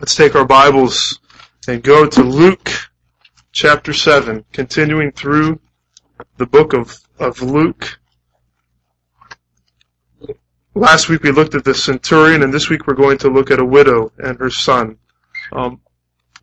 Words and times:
Let's 0.00 0.14
take 0.14 0.36
our 0.36 0.44
Bibles 0.44 1.18
and 1.66 1.82
go 1.82 2.06
to 2.06 2.22
Luke 2.22 2.70
chapter 3.50 3.92
7, 3.92 4.44
continuing 4.52 5.10
through 5.10 5.58
the 6.36 6.46
book 6.46 6.72
of, 6.72 6.96
of 7.18 7.42
Luke. 7.42 7.98
Last 10.76 11.08
week 11.08 11.24
we 11.24 11.32
looked 11.32 11.56
at 11.56 11.64
the 11.64 11.74
centurion, 11.74 12.44
and 12.44 12.54
this 12.54 12.70
week 12.70 12.86
we're 12.86 12.94
going 12.94 13.18
to 13.18 13.28
look 13.28 13.50
at 13.50 13.58
a 13.58 13.64
widow 13.64 14.12
and 14.18 14.38
her 14.38 14.50
son. 14.50 14.98
Um, 15.50 15.80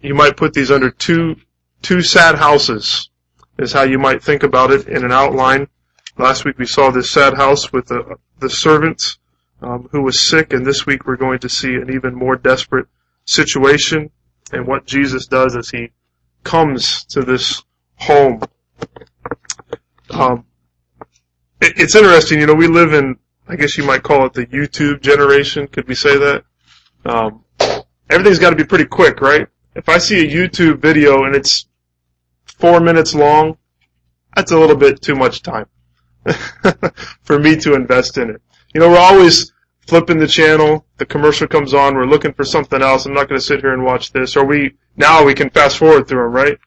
you 0.01 0.15
might 0.15 0.35
put 0.35 0.53
these 0.53 0.69
under 0.69 0.91
two 0.91 1.37
two 1.81 2.01
sad 2.01 2.35
houses, 2.35 3.09
is 3.57 3.71
how 3.71 3.83
you 3.83 3.97
might 3.97 4.21
think 4.21 4.43
about 4.43 4.71
it 4.71 4.89
in 4.89 5.05
an 5.05 5.13
outline. 5.13 5.69
Last 6.17 6.43
week 6.43 6.57
we 6.57 6.65
saw 6.65 6.91
this 6.91 7.09
sad 7.09 7.35
house 7.35 7.71
with 7.71 7.87
the, 7.87 8.17
the 8.39 8.49
servant 8.49 9.15
um, 9.61 9.87
who 9.93 10.01
was 10.01 10.19
sick, 10.19 10.51
and 10.51 10.65
this 10.65 10.85
week 10.85 11.07
we're 11.07 11.15
going 11.15 11.39
to 11.39 11.47
see 11.47 11.75
an 11.75 11.89
even 11.93 12.13
more 12.13 12.35
desperate 12.35 12.87
situation 13.25 14.11
and 14.51 14.67
what 14.67 14.85
Jesus 14.85 15.27
does 15.27 15.55
as 15.55 15.69
he 15.69 15.91
comes 16.43 17.05
to 17.05 17.21
this 17.21 17.63
home. 17.95 18.41
Um, 20.09 20.45
it, 21.61 21.73
it's 21.77 21.95
interesting, 21.95 22.39
you 22.39 22.47
know, 22.47 22.53
we 22.53 22.67
live 22.67 22.93
in, 22.93 23.17
I 23.47 23.55
guess 23.55 23.77
you 23.77 23.83
might 23.83 24.03
call 24.03 24.25
it 24.25 24.33
the 24.33 24.45
YouTube 24.45 25.01
generation. 25.01 25.67
Could 25.67 25.87
we 25.87 25.95
say 25.95 26.17
that? 26.17 26.43
Um, 27.05 27.43
everything's 28.09 28.39
got 28.39 28.51
to 28.51 28.55
be 28.55 28.63
pretty 28.63 28.85
quick, 28.85 29.21
right? 29.21 29.47
If 29.75 29.89
I 29.89 29.97
see 29.97 30.25
a 30.25 30.31
YouTube 30.31 30.81
video 30.81 31.25
and 31.25 31.35
it's 31.35 31.67
four 32.45 32.79
minutes 32.79 33.13
long, 33.13 33.57
that's 34.35 34.51
a 34.51 34.57
little 34.57 34.75
bit 34.75 35.01
too 35.01 35.15
much 35.15 35.41
time 35.41 35.67
for 37.23 37.39
me 37.39 37.55
to 37.57 37.73
invest 37.73 38.17
in 38.17 38.29
it. 38.29 38.41
You 38.73 38.81
know, 38.81 38.89
we're 38.89 38.97
always 38.97 39.53
flipping 39.87 40.17
the 40.17 40.27
channel, 40.27 40.85
the 40.97 41.05
commercial 41.05 41.47
comes 41.47 41.73
on, 41.73 41.95
we're 41.95 42.05
looking 42.05 42.33
for 42.33 42.43
something 42.43 42.81
else, 42.81 43.05
I'm 43.05 43.13
not 43.13 43.29
going 43.29 43.39
to 43.39 43.45
sit 43.45 43.61
here 43.61 43.73
and 43.73 43.83
watch 43.83 44.11
this. 44.11 44.35
Or 44.35 44.45
we, 44.45 44.75
now 44.95 45.23
we 45.23 45.33
can 45.33 45.49
fast 45.49 45.77
forward 45.77 46.07
through 46.07 46.23
them, 46.23 46.31
right? 46.31 46.57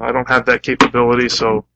I 0.00 0.12
don't 0.12 0.28
have 0.28 0.46
that 0.46 0.62
capability, 0.62 1.28
so 1.28 1.66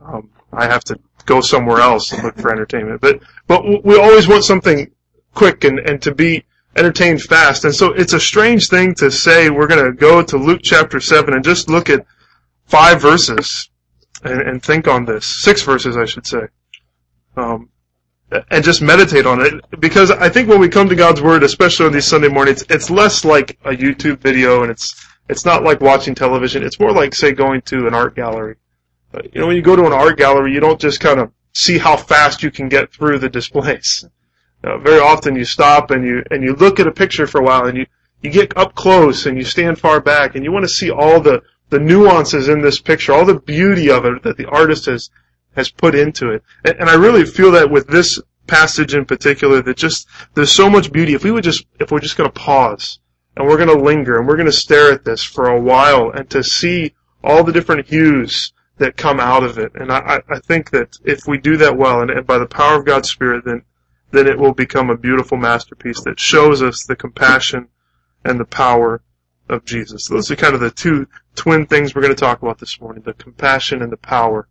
um, 0.00 0.30
I 0.52 0.66
have 0.66 0.82
to 0.84 0.98
go 1.26 1.40
somewhere 1.40 1.80
else 1.80 2.12
and 2.12 2.22
look 2.24 2.36
for 2.36 2.50
entertainment. 2.50 3.00
But 3.00 3.20
but 3.46 3.84
we 3.84 3.96
always 3.96 4.26
want 4.26 4.44
something 4.44 4.90
quick 5.34 5.64
and, 5.64 5.78
and 5.78 6.02
to 6.02 6.14
be 6.14 6.44
entertained 6.76 7.22
fast. 7.22 7.64
And 7.64 7.74
so 7.74 7.92
it's 7.92 8.12
a 8.12 8.20
strange 8.20 8.68
thing 8.68 8.94
to 8.96 9.10
say 9.10 9.50
we're 9.50 9.66
going 9.66 9.84
to 9.84 9.92
go 9.92 10.22
to 10.22 10.36
Luke 10.36 10.60
chapter 10.62 11.00
7 11.00 11.34
and 11.34 11.44
just 11.44 11.68
look 11.68 11.88
at 11.88 12.04
five 12.66 13.00
verses 13.00 13.70
and, 14.22 14.40
and 14.40 14.62
think 14.62 14.88
on 14.88 15.04
this. 15.04 15.42
Six 15.42 15.62
verses, 15.62 15.96
I 15.96 16.04
should 16.04 16.26
say. 16.26 16.42
Um, 17.36 17.69
and 18.50 18.64
just 18.64 18.80
meditate 18.80 19.26
on 19.26 19.40
it 19.40 19.80
because 19.80 20.10
I 20.10 20.28
think 20.28 20.48
when 20.48 20.60
we 20.60 20.68
come 20.68 20.88
to 20.88 20.94
God's 20.94 21.20
Word, 21.20 21.42
especially 21.42 21.86
on 21.86 21.92
these 21.92 22.06
Sunday 22.06 22.28
mornings, 22.28 22.64
it's 22.68 22.90
less 22.90 23.24
like 23.24 23.58
a 23.64 23.70
YouTube 23.70 24.18
video 24.18 24.62
and 24.62 24.70
it's 24.70 25.06
it's 25.28 25.44
not 25.44 25.62
like 25.62 25.80
watching 25.80 26.14
television. 26.14 26.62
It's 26.62 26.80
more 26.80 26.92
like 26.92 27.14
say 27.14 27.32
going 27.32 27.62
to 27.62 27.86
an 27.86 27.94
art 27.94 28.14
gallery. 28.14 28.56
You 29.32 29.40
know, 29.40 29.46
when 29.48 29.56
you 29.56 29.62
go 29.62 29.76
to 29.76 29.86
an 29.86 29.92
art 29.92 30.16
gallery, 30.16 30.52
you 30.52 30.60
don't 30.60 30.80
just 30.80 31.00
kind 31.00 31.18
of 31.18 31.32
see 31.52 31.78
how 31.78 31.96
fast 31.96 32.42
you 32.42 32.50
can 32.50 32.68
get 32.68 32.92
through 32.92 33.18
the 33.18 33.28
displays. 33.28 34.06
Uh, 34.62 34.76
very 34.76 35.00
often 35.00 35.34
you 35.36 35.44
stop 35.46 35.90
and 35.90 36.04
you 36.04 36.22
and 36.30 36.42
you 36.42 36.52
look 36.52 36.78
at 36.78 36.86
a 36.86 36.92
picture 36.92 37.26
for 37.26 37.40
a 37.40 37.42
while 37.42 37.64
and 37.64 37.78
you 37.78 37.86
you 38.20 38.28
get 38.28 38.54
up 38.58 38.74
close 38.74 39.24
and 39.24 39.38
you 39.38 39.42
stand 39.42 39.78
far 39.78 40.02
back 40.02 40.34
and 40.34 40.44
you 40.44 40.52
want 40.52 40.62
to 40.62 40.68
see 40.68 40.90
all 40.90 41.18
the 41.18 41.40
the 41.70 41.78
nuances 41.78 42.46
in 42.46 42.60
this 42.60 42.78
picture, 42.78 43.14
all 43.14 43.24
the 43.24 43.40
beauty 43.40 43.90
of 43.90 44.04
it 44.04 44.22
that 44.22 44.36
the 44.36 44.44
artist 44.44 44.84
has 44.84 45.08
has 45.56 45.70
put 45.70 45.94
into 45.94 46.30
it. 46.30 46.42
And, 46.64 46.88
I 46.88 46.94
really 46.94 47.24
feel 47.24 47.52
that 47.52 47.70
with 47.70 47.86
this 47.88 48.20
passage 48.46 48.94
in 48.94 49.04
particular, 49.04 49.62
that 49.62 49.76
just 49.76 50.08
there's 50.34 50.52
so 50.52 50.70
much 50.70 50.92
beauty. 50.92 51.14
If 51.14 51.24
we 51.24 51.30
would 51.30 51.44
just, 51.44 51.64
if 51.78 51.90
we're 51.90 52.00
just 52.00 52.16
going 52.16 52.30
to 52.30 52.40
pause 52.40 52.98
and 53.36 53.46
we're 53.46 53.56
going 53.56 53.76
to 53.76 53.84
linger 53.84 54.18
and 54.18 54.26
we're 54.26 54.36
going 54.36 54.46
to 54.46 54.52
stare 54.52 54.92
at 54.92 55.04
this 55.04 55.22
for 55.22 55.48
a 55.48 55.60
while 55.60 56.10
and 56.10 56.28
to 56.30 56.42
see 56.42 56.94
all 57.22 57.44
the 57.44 57.52
different 57.52 57.86
hues 57.86 58.52
that 58.78 58.96
come 58.96 59.20
out 59.20 59.42
of 59.42 59.58
it. 59.58 59.72
And 59.74 59.92
I, 59.92 60.22
I 60.28 60.38
think 60.40 60.70
that 60.70 60.96
if 61.04 61.26
we 61.26 61.38
do 61.38 61.56
that 61.58 61.76
well 61.76 62.00
and, 62.00 62.10
and 62.10 62.26
by 62.26 62.38
the 62.38 62.46
power 62.46 62.78
of 62.78 62.86
God's 62.86 63.10
Spirit, 63.10 63.44
then 63.44 63.62
then 64.12 64.26
it 64.26 64.38
will 64.38 64.54
become 64.54 64.90
a 64.90 64.96
beautiful 64.96 65.36
masterpiece 65.36 66.02
that 66.02 66.18
shows 66.18 66.62
us 66.62 66.84
the 66.84 66.96
compassion 66.96 67.68
and 68.24 68.40
the 68.40 68.44
power 68.44 69.02
of 69.48 69.64
Jesus. 69.64 70.08
Those 70.08 70.30
are 70.30 70.36
kind 70.36 70.54
of 70.54 70.60
the 70.60 70.70
two 70.70 71.06
twin 71.36 71.66
things 71.66 71.94
we're 71.94 72.02
going 72.02 72.14
to 72.14 72.20
talk 72.20 72.42
about 72.42 72.58
this 72.58 72.80
morning, 72.80 73.02
the 73.04 73.14
compassion 73.14 73.82
and 73.82 73.92
the 73.92 73.96
power 73.96 74.48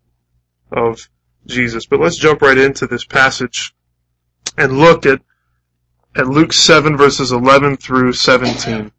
of 0.72 1.09
Jesus. 1.46 1.85
But 1.85 2.00
let's 2.00 2.18
jump 2.18 2.41
right 2.41 2.57
into 2.57 2.88
this 2.88 3.06
passage 3.06 3.74
and 4.57 4.80
look 4.80 5.06
at, 5.06 5.22
at 6.16 6.28
Luke 6.28 6.53
7 6.53 6.97
verses 6.97 7.31
11 7.31 7.78
through 7.78 8.13
17. 8.13 8.91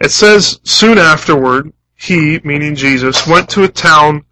It 0.00 0.10
says, 0.10 0.60
soon 0.64 0.96
afterward, 0.96 1.72
he, 1.94 2.40
meaning 2.42 2.74
Jesus, 2.74 3.26
went 3.26 3.50
to 3.50 3.64
a 3.64 3.68
town 3.68 4.24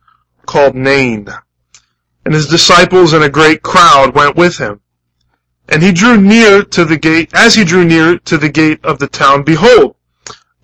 called 0.46 0.74
Nain, 0.74 1.28
and 2.24 2.32
his 2.32 2.48
disciples 2.48 3.12
and 3.12 3.22
a 3.22 3.28
great 3.28 3.62
crowd 3.62 4.14
went 4.14 4.36
with 4.36 4.56
him. 4.56 4.80
And 5.68 5.82
he 5.82 5.92
drew 5.92 6.18
near 6.18 6.62
to 6.62 6.86
the 6.86 6.96
gate, 6.96 7.30
as 7.34 7.54
he 7.54 7.64
drew 7.64 7.84
near 7.84 8.18
to 8.20 8.38
the 8.38 8.48
gate 8.48 8.82
of 8.82 8.98
the 8.98 9.06
town, 9.06 9.42
behold, 9.42 9.96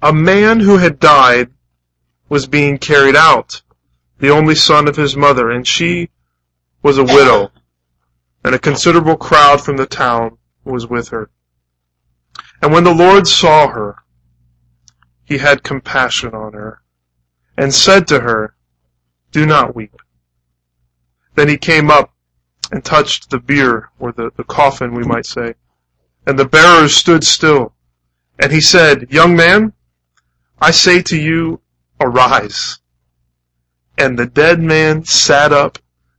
a 0.01 0.15
man 0.15 0.61
who 0.61 0.79
had 0.79 0.99
died 0.99 1.51
was 2.31 2.47
being 2.47 2.79
carried 2.79 3.17
out, 3.17 3.61
the 4.19 4.31
only 4.31 4.55
son 4.55 4.89
of 4.89 4.97
his 4.97 5.17
mother, 5.17 5.51
and 5.51 5.67
she 5.67 6.11
was 6.83 6.99
a 6.99 7.05
widow, 7.05 7.51
and 8.45 8.55
a 8.55 8.59
considerable 8.59 9.17
crowd 9.17 9.61
from 9.61 9.77
the 9.77 9.87
town 9.87 10.39
was 10.65 10.87
with 10.87 11.09
her. 11.09 11.31
And 12.63 12.73
when 12.73 12.85
the 12.85 12.95
Lord 12.95 13.27
saw 13.27 13.69
her, 13.69 13.97
he 15.25 15.39
had 15.39 15.63
compassion 15.63 16.35
on 16.35 16.53
her, 16.53 16.83
and 17.57 17.75
said 17.75 18.07
to 18.09 18.21
her, 18.21 18.55
Do 19.33 19.47
not 19.47 19.75
weep. 19.75 19.97
Then 21.35 21.49
he 21.49 21.57
came 21.57 21.91
up 21.91 22.13
and 22.71 22.85
touched 22.85 23.31
the 23.31 23.39
bier, 23.39 23.91
or 23.99 24.13
the, 24.13 24.31
the 24.37 24.45
coffin, 24.45 24.95
we 24.95 25.05
might 25.05 25.27
say, 25.27 25.55
and 26.27 26.39
the 26.39 26.45
bearers 26.45 26.97
stood 26.97 27.25
still. 27.25 27.75
And 28.39 28.53
he 28.53 28.61
said, 28.61 29.13
Young 29.13 29.37
man, 29.37 29.73
I 30.61 30.71
say 30.71 31.03
to 31.03 31.17
you, 31.17 31.61
arise. 32.01 32.81
And 33.97 34.19
the 34.19 34.27
dead 34.27 34.61
man 34.61 35.05
sat 35.05 35.53
up 35.53 35.79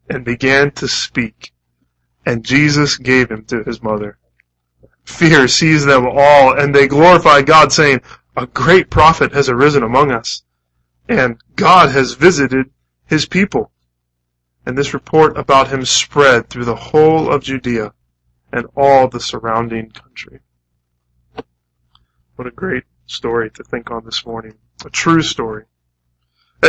and 0.09 0.24
began 0.24 0.72
to 0.72 0.88
speak. 0.88 1.52
And 2.25 2.46
Jesus 2.46 2.97
gave 2.97 3.30
him 3.30 3.46
to 3.46 3.63
his 3.63 3.84
mother. 3.84 4.18
Fear 5.03 5.47
seized 5.47 5.88
them 5.88 6.08
all, 6.08 6.59
and 6.59 6.74
they 6.74 6.88
glorified 6.88 7.46
God, 7.46 7.72
saying, 7.72 8.02
A 8.36 8.47
great 8.47 8.90
prophet 8.90 9.34
has 9.34 9.50
arisen 9.50 9.84
among 9.84 10.12
us, 10.12 10.44
and 11.08 11.38
God 11.56 11.90
has 11.91 12.13
visited 12.13 12.72
his 13.06 13.25
people. 13.28 13.72
And 14.66 14.75
this 14.75 14.96
report 14.96 15.38
about 15.38 15.68
him 15.68 15.86
spread 15.86 16.50
through 16.50 16.66
the 16.66 16.75
whole 16.75 17.31
of 17.31 17.44
Judea 17.44 17.94
and 18.52 18.66
all 18.75 19.07
the 19.07 19.19
surrounding 19.19 19.92
country. 19.92 20.40
What 22.36 22.47
a 22.47 22.52
great 22.52 22.86
story 23.06 23.52
to 23.52 23.63
think 23.63 23.92
on 23.92 24.06
this 24.06 24.25
morning. 24.25 24.56
A 24.84 24.90
true 24.90 25.22
story. 25.22 25.66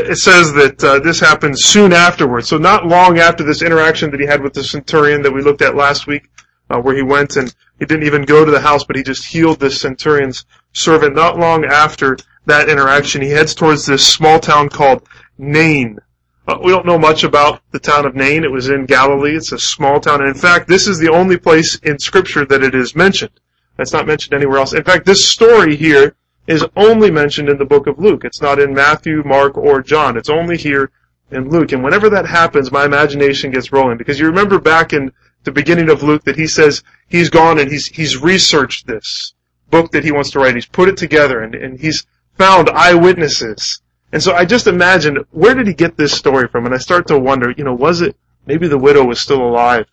It 0.05 0.19
says 0.19 0.53
that 0.55 0.83
uh, 0.83 0.99
this 1.01 1.21
happened 1.21 1.59
soon 1.59 1.93
afterwards, 1.93 2.49
so 2.49 2.59
not 2.59 2.87
long 2.87 3.19
after 3.19 3.45
this 3.45 3.63
interaction 3.63 4.11
that 4.11 4.21
he 4.21 4.27
had 4.27 4.43
with 4.43 4.55
the 4.55 4.65
centurion 4.65 5.23
that 5.23 5.33
we 5.33 5.43
looked 5.43 5.63
at 5.63 5.75
last 5.75 6.07
week, 6.07 6.29
uh, 6.71 6.81
where 6.81 6.95
he 6.95 7.03
went 7.03 7.37
and 7.37 7.55
he 7.79 7.87
didn't 7.87 8.07
even 8.07 8.23
go 8.23 8.45
to 8.45 8.51
the 8.51 8.61
house, 8.61 8.85
but 8.85 8.97
he 8.97 9.03
just 9.03 9.27
healed 9.27 9.61
this 9.61 9.81
centurion's 9.81 10.45
servant. 10.73 11.15
Not 11.15 11.39
long 11.39 11.65
after 11.65 12.17
that 12.47 12.69
interaction, 12.69 13.23
he 13.23 13.31
heads 13.31 13.55
towards 13.55 13.87
this 13.87 14.07
small 14.07 14.41
town 14.41 14.69
called 14.69 15.07
Nain. 15.39 15.99
Uh, 16.49 16.59
we 16.63 16.71
don't 16.71 16.87
know 16.87 16.99
much 16.99 17.25
about 17.25 17.61
the 17.73 17.79
town 17.79 18.07
of 18.07 18.15
Nain. 18.15 18.45
It 18.45 18.53
was 18.53 18.69
in 18.69 18.87
Galilee. 18.87 19.37
It's 19.37 19.53
a 19.53 19.59
small 19.59 20.01
town, 20.01 20.21
and 20.21 20.29
in 20.29 20.35
fact, 20.35 20.69
this 20.69 20.87
is 20.87 20.99
the 20.99 21.11
only 21.11 21.37
place 21.37 21.77
in 21.83 21.99
Scripture 21.99 22.45
that 22.47 22.63
it 22.63 22.75
is 22.75 22.95
mentioned. 22.95 23.41
It's 23.79 23.93
not 23.93 24.07
mentioned 24.07 24.35
anywhere 24.35 24.59
else. 24.59 24.73
In 24.73 24.85
fact, 24.85 25.07
this 25.07 25.29
story 25.29 25.77
here 25.77 26.17
is 26.47 26.65
only 26.77 27.11
mentioned 27.11 27.49
in 27.49 27.59
the 27.59 27.65
book 27.65 27.87
of 27.87 27.99
Luke. 27.99 28.25
It's 28.25 28.41
not 28.41 28.59
in 28.59 28.75
Matthew, 28.75 29.23
Mark, 29.25 29.57
or 29.57 29.83
John. 29.83 30.17
It's 30.17 30.31
only 30.31 30.57
here 30.57 30.91
in 31.31 31.49
Luke. 31.49 31.73
And 31.73 31.83
whenever 31.83 32.09
that 32.11 32.27
happens, 32.27 32.71
my 32.71 32.85
imagination 32.85 33.51
gets 33.51 33.73
rolling. 33.73 33.99
Because 33.99 34.21
you 34.21 34.27
remember 34.27 34.59
back 34.59 34.93
in 34.93 35.13
the 35.45 35.53
beginning 35.53 35.91
of 35.91 36.03
Luke 36.03 36.25
that 36.25 36.37
he 36.37 36.47
says 36.47 36.83
he's 37.09 37.31
gone 37.31 37.59
and 37.59 37.71
he's, 37.71 37.87
he's 37.87 38.23
researched 38.23 38.87
this 38.87 39.35
book 39.71 39.91
that 39.93 40.05
he 40.05 40.13
wants 40.13 40.31
to 40.31 40.39
write. 40.39 40.55
He's 40.55 40.67
put 40.67 40.89
it 40.89 40.97
together 40.97 41.41
and, 41.41 41.55
and 41.55 41.81
he's 41.81 42.07
found 42.39 42.71
eyewitnesses. 42.71 43.81
And 44.13 44.23
so 44.23 44.35
I 44.35 44.45
just 44.45 44.67
imagine, 44.67 45.25
where 45.31 45.55
did 45.55 45.67
he 45.67 45.75
get 45.75 45.97
this 45.97 46.13
story 46.13 46.49
from? 46.49 46.67
And 46.67 46.75
I 46.75 46.79
start 46.79 47.09
to 47.09 47.19
wonder, 47.19 47.53
you 47.57 47.65
know, 47.65 47.75
was 47.75 48.01
it, 48.01 48.17
maybe 48.47 48.69
the 48.69 48.79
widow 48.79 49.05
was 49.05 49.21
still 49.21 49.43
alive 49.43 49.87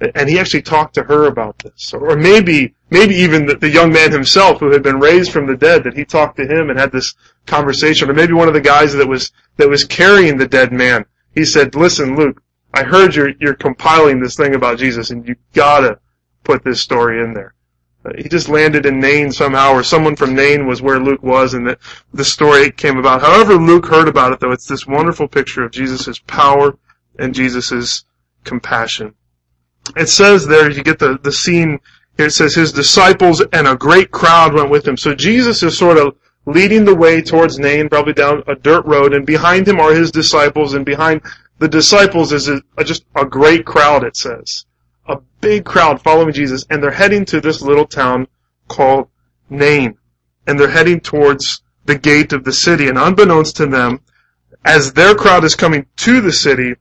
and 0.00 0.28
he 0.28 0.38
actually 0.38 0.62
talked 0.62 0.94
to 0.94 1.02
her 1.04 1.26
about 1.26 1.58
this. 1.58 1.92
Or 1.92 2.16
maybe, 2.16 2.74
maybe 2.90 3.14
even 3.16 3.46
the, 3.46 3.56
the, 3.56 3.68
young 3.68 3.92
man 3.92 4.10
himself 4.10 4.58
who 4.58 4.72
had 4.72 4.82
been 4.82 4.98
raised 4.98 5.30
from 5.30 5.46
the 5.46 5.56
dead, 5.56 5.84
that 5.84 5.96
he 5.96 6.04
talked 6.04 6.38
to 6.38 6.46
him 6.46 6.70
and 6.70 6.78
had 6.78 6.90
this 6.90 7.14
conversation. 7.46 8.08
Or 8.08 8.14
maybe 8.14 8.32
one 8.32 8.48
of 8.48 8.54
the 8.54 8.60
guys 8.60 8.94
that 8.94 9.06
was, 9.06 9.30
that 9.56 9.68
was 9.68 9.84
carrying 9.84 10.38
the 10.38 10.48
dead 10.48 10.72
man. 10.72 11.04
He 11.34 11.44
said, 11.44 11.74
listen, 11.74 12.16
Luke, 12.16 12.42
I 12.72 12.84
heard 12.84 13.14
you're, 13.14 13.32
you're 13.40 13.54
compiling 13.54 14.20
this 14.20 14.36
thing 14.36 14.54
about 14.54 14.78
Jesus 14.78 15.10
and 15.10 15.26
you 15.28 15.36
gotta 15.52 15.98
put 16.44 16.64
this 16.64 16.80
story 16.80 17.22
in 17.22 17.34
there. 17.34 17.54
Uh, 18.04 18.12
he 18.16 18.28
just 18.28 18.48
landed 18.48 18.86
in 18.86 18.98
Nain 18.98 19.30
somehow, 19.30 19.72
or 19.72 19.82
someone 19.82 20.16
from 20.16 20.34
Nain 20.34 20.66
was 20.66 20.80
where 20.80 20.98
Luke 20.98 21.22
was, 21.22 21.52
and 21.52 21.66
that 21.68 21.78
the 22.14 22.24
story 22.24 22.70
came 22.70 22.96
about. 22.96 23.20
However 23.20 23.56
Luke 23.56 23.86
heard 23.86 24.08
about 24.08 24.32
it, 24.32 24.40
though, 24.40 24.52
it's 24.52 24.66
this 24.66 24.86
wonderful 24.86 25.28
picture 25.28 25.62
of 25.62 25.70
Jesus' 25.70 26.18
power 26.20 26.78
and 27.18 27.34
Jesus' 27.34 28.04
compassion. 28.42 29.14
It 29.96 30.08
says 30.08 30.46
there, 30.46 30.70
you 30.70 30.82
get 30.82 30.98
the, 30.98 31.18
the 31.22 31.32
scene 31.32 31.80
it 32.20 32.32
says 32.32 32.54
his 32.54 32.72
disciples 32.72 33.42
and 33.52 33.66
a 33.66 33.76
great 33.76 34.10
crowd 34.10 34.52
went 34.52 34.70
with 34.70 34.86
him. 34.86 34.96
So 34.96 35.14
Jesus 35.14 35.62
is 35.62 35.76
sort 35.76 35.96
of 35.96 36.16
leading 36.46 36.84
the 36.84 36.94
way 36.94 37.22
towards 37.22 37.58
Nain, 37.58 37.88
probably 37.88 38.12
down 38.12 38.42
a 38.46 38.54
dirt 38.54 38.84
road, 38.84 39.14
and 39.14 39.24
behind 39.24 39.66
him 39.66 39.80
are 39.80 39.94
his 39.94 40.10
disciples, 40.10 40.74
and 40.74 40.84
behind 40.84 41.22
the 41.58 41.68
disciples 41.68 42.32
is 42.32 42.48
a, 42.48 42.60
just 42.84 43.04
a 43.14 43.24
great 43.24 43.64
crowd, 43.64 44.04
it 44.04 44.16
says. 44.16 44.66
A 45.08 45.16
big 45.40 45.64
crowd 45.64 46.02
following 46.02 46.32
Jesus, 46.32 46.64
and 46.68 46.82
they're 46.82 46.90
heading 46.90 47.24
to 47.26 47.40
this 47.40 47.62
little 47.62 47.86
town 47.86 48.26
called 48.68 49.08
Nain. 49.48 49.96
And 50.46 50.58
they're 50.58 50.70
heading 50.70 51.00
towards 51.00 51.62
the 51.84 51.98
gate 51.98 52.32
of 52.32 52.44
the 52.44 52.52
city, 52.52 52.88
and 52.88 52.98
unbeknownst 52.98 53.56
to 53.56 53.66
them, 53.66 54.00
as 54.64 54.92
their 54.92 55.14
crowd 55.14 55.44
is 55.44 55.54
coming 55.54 55.86
to 55.96 56.20
the 56.20 56.32
city, 56.32 56.74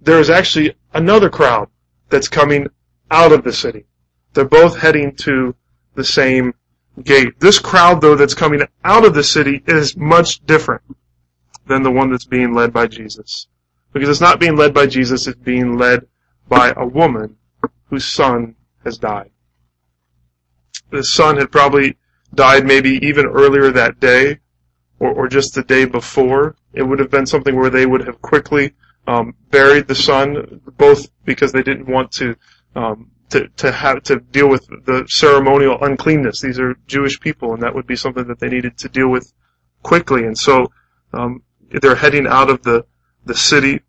there 0.00 0.20
is 0.20 0.30
actually 0.30 0.74
another 0.94 1.28
crowd 1.28 1.68
that's 2.08 2.28
coming 2.28 2.68
out 3.10 3.32
of 3.32 3.44
the 3.44 3.52
city. 3.52 3.86
They're 4.34 4.44
both 4.44 4.78
heading 4.78 5.14
to 5.16 5.54
the 5.94 6.04
same 6.04 6.54
gate. 7.02 7.38
This 7.40 7.58
crowd, 7.58 8.00
though, 8.00 8.16
that's 8.16 8.34
coming 8.34 8.62
out 8.84 9.04
of 9.04 9.14
the 9.14 9.24
city 9.24 9.62
is 9.66 9.96
much 9.96 10.44
different 10.46 10.82
than 11.66 11.82
the 11.82 11.90
one 11.90 12.10
that's 12.10 12.24
being 12.24 12.54
led 12.54 12.72
by 12.72 12.86
Jesus. 12.86 13.46
Because 13.92 14.08
it's 14.08 14.20
not 14.20 14.40
being 14.40 14.56
led 14.56 14.74
by 14.74 14.86
Jesus, 14.86 15.26
it's 15.26 15.40
being 15.40 15.78
led 15.78 16.06
by 16.48 16.72
a 16.76 16.86
woman 16.86 17.36
whose 17.88 18.04
son 18.04 18.54
has 18.84 18.98
died. 18.98 19.30
The 20.90 21.02
son 21.02 21.38
had 21.38 21.50
probably 21.50 21.96
died 22.34 22.66
maybe 22.66 23.04
even 23.06 23.26
earlier 23.26 23.70
that 23.70 23.98
day, 23.98 24.38
or, 25.00 25.10
or 25.10 25.28
just 25.28 25.54
the 25.54 25.62
day 25.62 25.84
before. 25.84 26.56
It 26.72 26.82
would 26.82 26.98
have 26.98 27.10
been 27.10 27.26
something 27.26 27.56
where 27.56 27.70
they 27.70 27.86
would 27.86 28.06
have 28.06 28.20
quickly 28.20 28.74
um, 29.06 29.34
buried 29.50 29.86
the 29.86 29.94
son, 29.94 30.60
both 30.76 31.08
because 31.24 31.52
they 31.52 31.62
didn't 31.62 31.88
want 31.88 32.12
to 32.12 32.36
um, 32.74 33.10
to 33.30 33.48
to 33.56 33.72
have 33.72 34.02
to 34.04 34.20
deal 34.20 34.48
with 34.48 34.66
the 34.84 35.06
ceremonial 35.08 35.78
uncleanness. 35.82 36.40
These 36.40 36.58
are 36.58 36.76
Jewish 36.86 37.20
people, 37.20 37.54
and 37.54 37.62
that 37.62 37.74
would 37.74 37.86
be 37.86 37.96
something 37.96 38.26
that 38.28 38.40
they 38.40 38.48
needed 38.48 38.78
to 38.78 38.88
deal 38.88 39.08
with 39.08 39.32
quickly. 39.82 40.24
And 40.24 40.36
so 40.36 40.70
um, 41.12 41.42
they're 41.70 41.94
heading 41.94 42.26
out 42.26 42.50
of 42.50 42.62
the 42.62 42.84
the 43.24 43.34
city. 43.34 43.80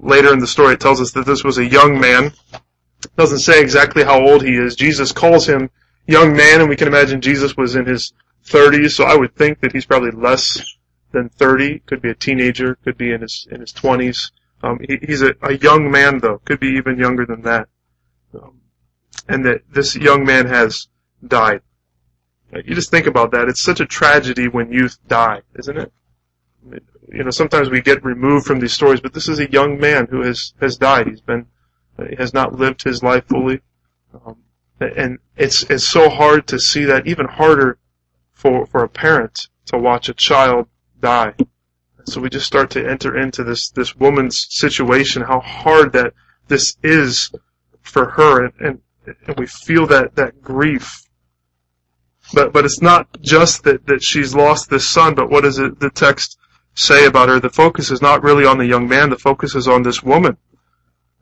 Later 0.00 0.32
in 0.32 0.38
the 0.38 0.46
story, 0.46 0.74
it 0.74 0.80
tells 0.80 1.00
us 1.00 1.10
that 1.12 1.26
this 1.26 1.42
was 1.42 1.58
a 1.58 1.66
young 1.66 1.98
man. 1.98 2.26
It 2.54 3.16
doesn't 3.16 3.40
say 3.40 3.60
exactly 3.60 4.04
how 4.04 4.20
old 4.20 4.42
he 4.44 4.54
is. 4.54 4.76
Jesus 4.76 5.10
calls 5.10 5.48
him 5.48 5.70
young 6.06 6.36
man, 6.36 6.60
and 6.60 6.68
we 6.68 6.76
can 6.76 6.88
imagine 6.88 7.20
Jesus 7.20 7.56
was 7.56 7.74
in 7.74 7.86
his 7.86 8.12
30s. 8.46 8.92
So 8.92 9.04
I 9.04 9.16
would 9.16 9.34
think 9.34 9.60
that 9.60 9.72
he's 9.72 9.86
probably 9.86 10.12
less 10.12 10.60
than 11.12 11.28
30. 11.28 11.80
Could 11.80 12.02
be 12.02 12.10
a 12.10 12.14
teenager. 12.14 12.76
Could 12.76 12.98
be 12.98 13.12
in 13.12 13.20
his 13.22 13.46
in 13.50 13.60
his 13.60 13.72
20s. 13.72 14.30
Um, 14.62 14.78
he, 14.86 14.98
he's 15.02 15.22
a, 15.22 15.34
a 15.42 15.54
young 15.54 15.90
man, 15.90 16.18
though. 16.18 16.38
Could 16.44 16.60
be 16.60 16.68
even 16.68 16.98
younger 16.98 17.26
than 17.26 17.42
that. 17.42 17.68
Um, 18.34 18.60
and 19.28 19.44
that 19.46 19.62
this 19.70 19.96
young 19.96 20.24
man 20.24 20.46
has 20.46 20.88
died. 21.26 21.62
You 22.52 22.74
just 22.74 22.90
think 22.90 23.06
about 23.06 23.30
that. 23.30 23.48
It's 23.48 23.62
such 23.62 23.80
a 23.80 23.86
tragedy 23.86 24.46
when 24.46 24.72
youth 24.72 24.98
die, 25.08 25.40
isn't 25.58 25.78
it? 25.78 25.92
You 27.10 27.24
know, 27.24 27.30
sometimes 27.30 27.70
we 27.70 27.80
get 27.80 28.04
removed 28.04 28.46
from 28.46 28.60
these 28.60 28.74
stories, 28.74 29.00
but 29.00 29.14
this 29.14 29.28
is 29.28 29.38
a 29.38 29.50
young 29.50 29.80
man 29.80 30.06
who 30.10 30.22
has 30.22 30.52
has 30.60 30.76
died. 30.76 31.08
He's 31.08 31.20
been 31.20 31.46
has 32.18 32.34
not 32.34 32.58
lived 32.58 32.82
his 32.82 33.02
life 33.02 33.24
fully, 33.26 33.60
um, 34.14 34.36
and 34.80 35.18
it's 35.36 35.62
it's 35.64 35.90
so 35.90 36.08
hard 36.08 36.46
to 36.48 36.58
see 36.58 36.84
that. 36.84 37.06
Even 37.06 37.26
harder 37.26 37.78
for 38.32 38.66
for 38.66 38.84
a 38.84 38.88
parent 38.88 39.48
to 39.66 39.78
watch 39.78 40.08
a 40.08 40.14
child 40.14 40.68
die. 41.02 41.34
So 42.04 42.20
we 42.20 42.30
just 42.30 42.46
start 42.46 42.70
to 42.70 42.88
enter 42.88 43.16
into 43.16 43.44
this 43.44 43.70
this 43.70 43.94
woman's 43.94 44.46
situation, 44.50 45.22
how 45.22 45.40
hard 45.40 45.92
that 45.92 46.14
this 46.48 46.76
is 46.82 47.30
for 47.82 48.10
her, 48.10 48.44
and, 48.44 48.52
and, 49.06 49.16
and 49.26 49.38
we 49.38 49.46
feel 49.46 49.86
that 49.88 50.16
that 50.16 50.42
grief. 50.42 51.02
But 52.32 52.52
but 52.52 52.64
it's 52.64 52.80
not 52.80 53.20
just 53.20 53.64
that 53.64 53.86
that 53.86 54.02
she's 54.02 54.34
lost 54.34 54.70
this 54.70 54.90
son, 54.90 55.14
but 55.14 55.30
what 55.30 55.42
does 55.42 55.58
it, 55.58 55.78
the 55.78 55.90
text 55.90 56.38
say 56.74 57.06
about 57.06 57.28
her? 57.28 57.38
The 57.38 57.50
focus 57.50 57.90
is 57.90 58.02
not 58.02 58.22
really 58.22 58.46
on 58.46 58.58
the 58.58 58.66
young 58.66 58.88
man. 58.88 59.10
The 59.10 59.18
focus 59.18 59.54
is 59.54 59.68
on 59.68 59.82
this 59.82 60.02
woman. 60.02 60.38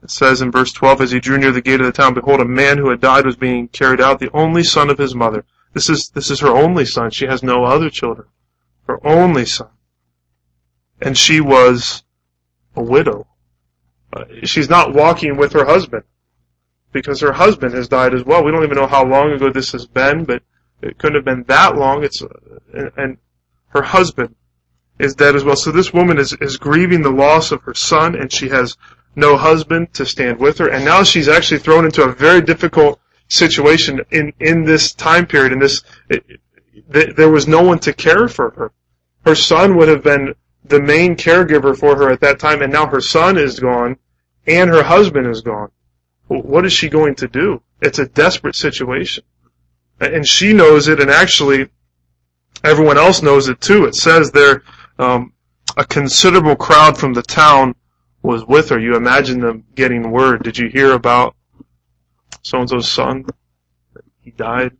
It 0.02 0.10
says 0.10 0.40
in 0.40 0.50
verse 0.50 0.72
12, 0.72 1.02
as 1.02 1.10
he 1.10 1.20
drew 1.20 1.36
near 1.36 1.52
the 1.52 1.60
gate 1.60 1.80
of 1.80 1.86
the 1.86 1.92
town, 1.92 2.14
behold, 2.14 2.40
a 2.40 2.44
man 2.46 2.78
who 2.78 2.88
had 2.88 3.00
died 3.00 3.26
was 3.26 3.36
being 3.36 3.68
carried 3.68 4.00
out, 4.00 4.18
the 4.18 4.32
only 4.32 4.62
son 4.62 4.88
of 4.88 4.96
his 4.96 5.14
mother. 5.14 5.44
This 5.74 5.90
is, 5.90 6.08
this 6.14 6.30
is 6.30 6.40
her 6.40 6.48
only 6.48 6.86
son. 6.86 7.10
She 7.10 7.26
has 7.26 7.42
no 7.42 7.64
other 7.64 7.90
children. 7.90 8.26
Her 8.86 9.04
only 9.06 9.46
son. 9.46 9.70
And 11.00 11.16
she 11.16 11.40
was 11.40 12.02
a 12.76 12.82
widow. 12.82 13.26
She's 14.44 14.68
not 14.68 14.92
walking 14.92 15.36
with 15.36 15.52
her 15.52 15.64
husband 15.64 16.02
because 16.92 17.20
her 17.20 17.32
husband 17.32 17.74
has 17.74 17.88
died 17.88 18.14
as 18.14 18.24
well. 18.24 18.44
We 18.44 18.50
don't 18.50 18.64
even 18.64 18.76
know 18.76 18.86
how 18.86 19.04
long 19.04 19.32
ago 19.32 19.50
this 19.50 19.72
has 19.72 19.86
been, 19.86 20.24
but 20.24 20.42
it 20.82 20.98
couldn't 20.98 21.16
have 21.16 21.24
been 21.24 21.44
that 21.44 21.76
long. 21.76 22.02
It's 22.02 22.22
and 22.72 23.18
her 23.68 23.82
husband 23.82 24.34
is 24.98 25.14
dead 25.14 25.36
as 25.36 25.44
well. 25.44 25.56
So 25.56 25.70
this 25.70 25.92
woman 25.92 26.18
is 26.18 26.32
is 26.40 26.56
grieving 26.56 27.02
the 27.02 27.10
loss 27.10 27.52
of 27.52 27.62
her 27.62 27.74
son, 27.74 28.14
and 28.14 28.32
she 28.32 28.48
has 28.48 28.76
no 29.16 29.36
husband 29.36 29.92
to 29.94 30.06
stand 30.06 30.38
with 30.38 30.58
her, 30.58 30.68
and 30.68 30.84
now 30.84 31.02
she's 31.02 31.28
actually 31.28 31.60
thrown 31.60 31.84
into 31.84 32.02
a 32.02 32.12
very 32.12 32.40
difficult 32.40 33.00
situation 33.28 34.00
in 34.10 34.32
in 34.40 34.64
this 34.64 34.92
time 34.92 35.26
period. 35.26 35.52
In 35.52 35.58
this, 35.58 35.82
it, 36.08 36.24
it, 36.90 37.16
there 37.16 37.30
was 37.30 37.48
no 37.48 37.62
one 37.62 37.78
to 37.80 37.92
care 37.92 38.28
for 38.28 38.50
her. 38.50 38.72
Her 39.24 39.34
son 39.34 39.76
would 39.76 39.88
have 39.88 40.02
been 40.02 40.34
the 40.64 40.80
main 40.80 41.16
caregiver 41.16 41.76
for 41.76 41.96
her 41.96 42.10
at 42.10 42.20
that 42.20 42.38
time, 42.38 42.62
and 42.62 42.72
now 42.72 42.86
her 42.86 43.00
son 43.00 43.38
is 43.38 43.60
gone, 43.60 43.96
and 44.46 44.70
her 44.70 44.82
husband 44.82 45.26
is 45.26 45.42
gone 45.42 45.70
what 46.30 46.64
is 46.64 46.72
she 46.72 46.88
going 46.88 47.16
to 47.16 47.26
do? 47.26 47.60
It's 47.82 47.98
a 47.98 48.06
desperate 48.06 48.54
situation. 48.54 49.24
And 50.00 50.26
she 50.26 50.52
knows 50.52 50.86
it, 50.86 51.00
and 51.00 51.10
actually, 51.10 51.68
everyone 52.62 52.98
else 52.98 53.20
knows 53.20 53.48
it 53.48 53.60
too. 53.60 53.84
It 53.84 53.96
says 53.96 54.30
there, 54.30 54.62
um, 54.98 55.32
a 55.76 55.84
considerable 55.84 56.54
crowd 56.54 56.96
from 56.96 57.14
the 57.14 57.22
town 57.22 57.74
was 58.22 58.44
with 58.46 58.68
her. 58.68 58.78
You 58.78 58.94
imagine 58.94 59.40
them 59.40 59.64
getting 59.74 60.10
word. 60.10 60.44
Did 60.44 60.56
you 60.56 60.68
hear 60.68 60.92
about 60.92 61.34
so-and-so's 62.42 62.90
son? 62.90 63.26
He 64.20 64.30
died. 64.30 64.76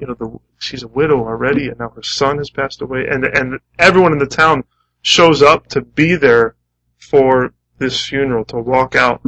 You 0.00 0.06
know, 0.06 0.14
the, 0.14 0.38
she's 0.58 0.82
a 0.82 0.88
widow 0.88 1.20
already, 1.20 1.68
and 1.68 1.78
now 1.78 1.90
her 1.90 2.02
son 2.02 2.38
has 2.38 2.50
passed 2.50 2.82
away. 2.82 3.06
And, 3.10 3.24
and 3.24 3.60
everyone 3.78 4.12
in 4.12 4.18
the 4.18 4.26
town 4.26 4.64
shows 5.02 5.42
up 5.42 5.68
to 5.68 5.80
be 5.80 6.16
there 6.16 6.54
for 6.98 7.54
this 7.78 8.06
funeral, 8.06 8.44
to 8.46 8.56
walk 8.58 8.94
out 8.94 9.22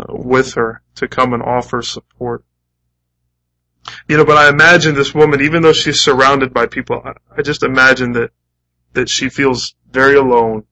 uh, 0.00 0.04
with 0.08 0.54
her 0.54 0.82
to 0.96 1.08
come 1.08 1.32
and 1.32 1.42
offer 1.42 1.82
support. 1.82 2.44
You 4.08 4.16
know, 4.16 4.24
but 4.24 4.36
I 4.36 4.48
imagine 4.48 4.94
this 4.94 5.14
woman, 5.14 5.40
even 5.40 5.62
though 5.62 5.72
she's 5.72 6.00
surrounded 6.00 6.52
by 6.52 6.66
people, 6.66 7.02
I 7.36 7.42
just 7.42 7.62
imagine 7.62 8.12
that, 8.12 8.30
that 8.92 9.08
she 9.08 9.28
feels 9.28 9.74
very 9.90 10.16
alone, 10.16 10.64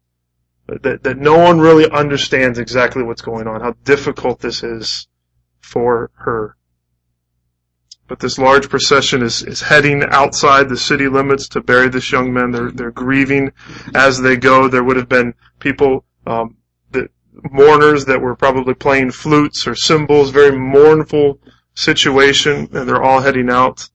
that, 0.66 1.02
that 1.02 1.18
no 1.18 1.38
one 1.38 1.60
really 1.60 1.90
understands 1.90 2.58
exactly 2.58 3.02
what's 3.02 3.22
going 3.22 3.46
on, 3.46 3.60
how 3.60 3.74
difficult 3.84 4.40
this 4.40 4.62
is 4.62 5.08
for 5.60 6.10
her. 6.14 6.56
But 8.10 8.18
this 8.18 8.38
large 8.38 8.68
procession 8.68 9.22
is, 9.22 9.44
is 9.44 9.60
heading 9.60 10.02
outside 10.10 10.68
the 10.68 10.76
city 10.76 11.06
limits 11.06 11.46
to 11.50 11.60
bury 11.60 11.88
this 11.88 12.10
young 12.10 12.32
man. 12.32 12.50
They're, 12.50 12.72
they're 12.72 12.90
grieving 12.90 13.52
as 13.94 14.20
they 14.20 14.36
go. 14.36 14.66
There 14.66 14.82
would 14.82 14.96
have 14.96 15.08
been 15.08 15.32
people 15.60 16.04
um, 16.26 16.56
mourners 17.52 18.04
that 18.06 18.20
were 18.20 18.34
probably 18.34 18.74
playing 18.74 19.12
flutes 19.12 19.64
or 19.68 19.76
cymbals, 19.76 20.30
very 20.30 20.58
mournful 20.58 21.38
situation, 21.74 22.68
and 22.72 22.88
they're 22.88 23.00
all 23.00 23.20
heading 23.20 23.48
out. 23.48 23.88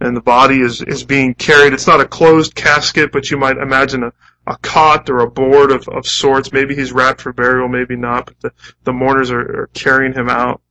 And 0.00 0.16
the 0.16 0.22
body 0.22 0.62
is, 0.62 0.80
is 0.80 1.04
being 1.04 1.34
carried. 1.34 1.74
It's 1.74 1.86
not 1.86 2.00
a 2.00 2.08
closed 2.08 2.54
casket, 2.54 3.12
but 3.12 3.30
you 3.30 3.36
might 3.36 3.58
imagine 3.58 4.04
a, 4.04 4.12
a 4.46 4.56
cot 4.62 5.10
or 5.10 5.20
a 5.20 5.30
board 5.30 5.70
of, 5.70 5.86
of 5.88 6.06
sorts. 6.06 6.50
Maybe 6.50 6.74
he's 6.74 6.92
wrapped 6.92 7.20
for 7.20 7.34
burial, 7.34 7.68
maybe 7.68 7.96
not, 7.96 8.24
but 8.24 8.40
the, 8.40 8.52
the 8.84 8.94
mourners 8.94 9.30
are, 9.30 9.64
are 9.64 9.70
carrying 9.74 10.14
him 10.14 10.30
out. 10.30 10.62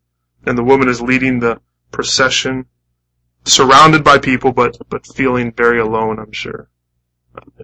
And 0.48 0.58
the 0.58 0.64
woman 0.64 0.90
is 0.90 1.02
leading 1.02 1.40
the 1.40 1.62
procession, 1.92 2.66
surrounded 3.46 4.04
by 4.04 4.18
people, 4.18 4.52
but, 4.52 4.78
but 4.90 5.06
feeling 5.06 5.52
very 5.52 5.80
alone, 5.80 6.20
I'm 6.20 6.32
sure. 6.32 6.70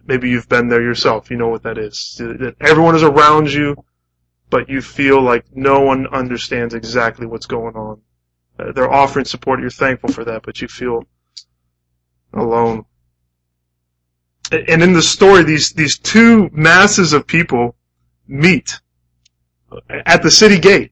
Maybe 0.05 0.29
you've 0.29 0.49
been 0.49 0.69
there 0.69 0.81
yourself. 0.81 1.29
You 1.29 1.37
know 1.37 1.49
what 1.49 1.63
that 1.63 1.77
is. 1.77 2.15
That 2.19 2.55
everyone 2.61 2.95
is 2.95 3.03
around 3.03 3.51
you, 3.51 3.75
but 4.49 4.69
you 4.69 4.81
feel 4.81 5.21
like 5.21 5.45
no 5.53 5.81
one 5.81 6.07
understands 6.07 6.73
exactly 6.73 7.25
what's 7.25 7.45
going 7.45 7.75
on. 7.75 8.01
Uh, 8.57 8.71
they're 8.71 8.91
offering 8.91 9.25
support, 9.25 9.59
you're 9.59 9.69
thankful 9.69 10.09
for 10.09 10.23
that, 10.23 10.43
but 10.43 10.61
you 10.61 10.67
feel 10.67 11.03
alone. 12.33 12.85
And 14.51 14.81
in 14.81 14.93
the 14.93 15.01
story, 15.01 15.43
these, 15.43 15.73
these 15.73 15.97
two 15.97 16.49
masses 16.53 17.11
of 17.11 17.27
people 17.27 17.75
meet 18.27 18.79
at 19.89 20.23
the 20.23 20.31
city 20.31 20.59
gate. 20.59 20.91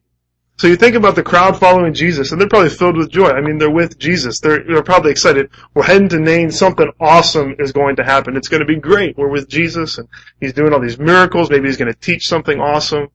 So 0.56 0.68
you 0.68 0.76
think 0.76 0.94
about 0.94 1.16
the 1.16 1.22
crowd 1.22 1.58
following 1.58 1.94
Jesus, 1.94 2.30
and 2.30 2.40
they're 2.40 2.48
probably 2.48 2.68
filled 2.68 2.96
with 2.96 3.10
joy. 3.10 3.28
I 3.28 3.40
mean, 3.40 3.58
they're 3.58 3.70
with 3.70 3.98
Jesus. 3.98 4.38
They're, 4.38 4.62
they're 4.62 4.84
probably 4.84 5.10
excited. 5.10 5.50
We're 5.74 5.82
heading 5.82 6.08
to 6.10 6.20
Nain. 6.20 6.50
Something 6.52 6.90
awesome 7.00 7.56
is 7.58 7.72
going 7.72 7.96
to 7.96 8.04
happen. 8.04 8.36
It's 8.36 8.46
going 8.46 8.60
to 8.60 8.66
be 8.66 8.76
great. 8.76 9.18
We're 9.18 9.28
with 9.28 9.48
Jesus, 9.48 9.98
and 9.98 10.08
He's 10.40 10.52
doing 10.52 10.72
all 10.72 10.80
these 10.80 10.98
miracles. 10.98 11.50
Maybe 11.50 11.66
He's 11.66 11.76
going 11.76 11.92
to 11.92 11.98
teach 11.98 12.28
something 12.28 12.60
awesome. 12.60 13.08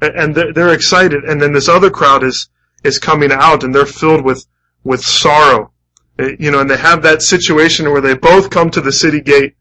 And 0.00 0.36
they're, 0.36 0.52
they're 0.52 0.72
excited. 0.72 1.24
And 1.24 1.42
then 1.42 1.52
this 1.52 1.68
other 1.68 1.90
crowd 1.90 2.22
is, 2.22 2.48
is 2.84 2.98
coming 3.00 3.32
out, 3.32 3.64
and 3.64 3.74
they're 3.74 3.86
filled 3.86 4.24
with, 4.24 4.46
with 4.84 5.02
sorrow. 5.02 5.72
Eh, 6.20 6.36
you 6.38 6.52
know, 6.52 6.60
and 6.60 6.70
they 6.70 6.76
have 6.76 7.02
that 7.02 7.22
situation 7.22 7.90
where 7.90 8.00
they 8.00 8.14
both 8.14 8.50
come 8.50 8.70
to 8.70 8.80
the 8.80 8.92
city 8.92 9.20
gate 9.20 9.56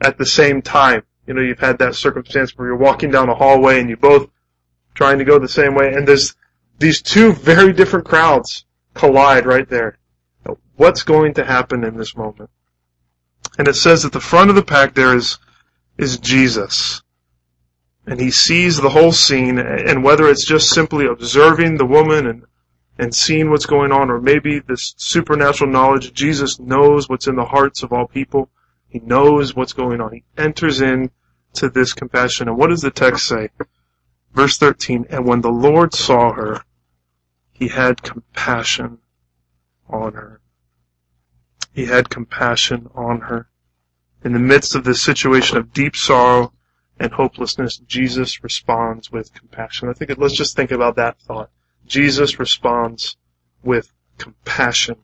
at 0.00 0.16
the 0.16 0.26
same 0.26 0.62
time. 0.62 1.02
You 1.26 1.34
know, 1.34 1.42
you've 1.42 1.58
had 1.58 1.78
that 1.80 1.96
circumstance 1.96 2.56
where 2.56 2.68
you're 2.68 2.76
walking 2.76 3.10
down 3.10 3.28
a 3.28 3.34
hallway 3.34 3.78
and 3.78 3.90
you 3.90 3.98
both 3.98 4.30
trying 4.94 5.18
to 5.18 5.24
go 5.24 5.38
the 5.38 5.48
same 5.48 5.74
way, 5.74 5.92
and 5.92 6.08
there's 6.08 6.34
these 6.78 7.02
two 7.02 7.32
very 7.32 7.72
different 7.72 8.06
crowds 8.06 8.64
collide 8.94 9.46
right 9.46 9.68
there. 9.68 9.98
What's 10.76 11.02
going 11.02 11.34
to 11.34 11.44
happen 11.44 11.84
in 11.84 11.96
this 11.96 12.16
moment? 12.16 12.50
And 13.58 13.66
it 13.66 13.74
says 13.74 14.04
at 14.04 14.12
the 14.12 14.20
front 14.20 14.50
of 14.50 14.56
the 14.56 14.62
pack 14.62 14.94
there 14.94 15.16
is, 15.16 15.38
is 15.96 16.18
Jesus. 16.18 17.02
And 18.06 18.20
he 18.20 18.30
sees 18.30 18.76
the 18.76 18.90
whole 18.90 19.12
scene, 19.12 19.58
and 19.58 20.04
whether 20.04 20.28
it's 20.28 20.46
just 20.46 20.70
simply 20.70 21.06
observing 21.06 21.76
the 21.76 21.84
woman 21.84 22.26
and, 22.26 22.44
and 22.96 23.14
seeing 23.14 23.50
what's 23.50 23.66
going 23.66 23.92
on, 23.92 24.08
or 24.08 24.20
maybe 24.20 24.60
this 24.60 24.94
supernatural 24.96 25.70
knowledge, 25.70 26.12
Jesus 26.12 26.60
knows 26.60 27.08
what's 27.08 27.26
in 27.26 27.36
the 27.36 27.44
hearts 27.44 27.82
of 27.82 27.92
all 27.92 28.06
people. 28.06 28.48
He 28.88 29.00
knows 29.00 29.54
what's 29.54 29.72
going 29.72 30.00
on. 30.00 30.12
He 30.12 30.24
enters 30.38 30.80
in 30.80 31.10
to 31.54 31.68
this 31.68 31.92
compassion. 31.92 32.48
And 32.48 32.56
what 32.56 32.70
does 32.70 32.82
the 32.82 32.90
text 32.90 33.26
say? 33.26 33.50
Verse 34.32 34.56
13, 34.56 35.06
and 35.10 35.26
when 35.26 35.40
the 35.40 35.50
Lord 35.50 35.92
saw 35.92 36.32
her, 36.32 36.62
he 37.58 37.66
had 37.66 38.02
compassion 38.02 38.98
on 39.88 40.12
her. 40.12 40.40
He 41.74 41.86
had 41.86 42.08
compassion 42.08 42.88
on 42.94 43.22
her. 43.22 43.48
In 44.24 44.32
the 44.32 44.38
midst 44.38 44.76
of 44.76 44.84
this 44.84 45.02
situation 45.02 45.56
of 45.56 45.72
deep 45.72 45.96
sorrow 45.96 46.52
and 47.00 47.12
hopelessness, 47.12 47.78
Jesus 47.78 48.44
responds 48.44 49.10
with 49.10 49.34
compassion. 49.34 49.88
I 49.88 49.92
think 49.92 50.16
let's 50.18 50.36
just 50.36 50.54
think 50.54 50.70
about 50.70 50.94
that 50.96 51.20
thought. 51.20 51.50
Jesus 51.84 52.38
responds 52.38 53.16
with 53.64 53.92
compassion. 54.18 54.96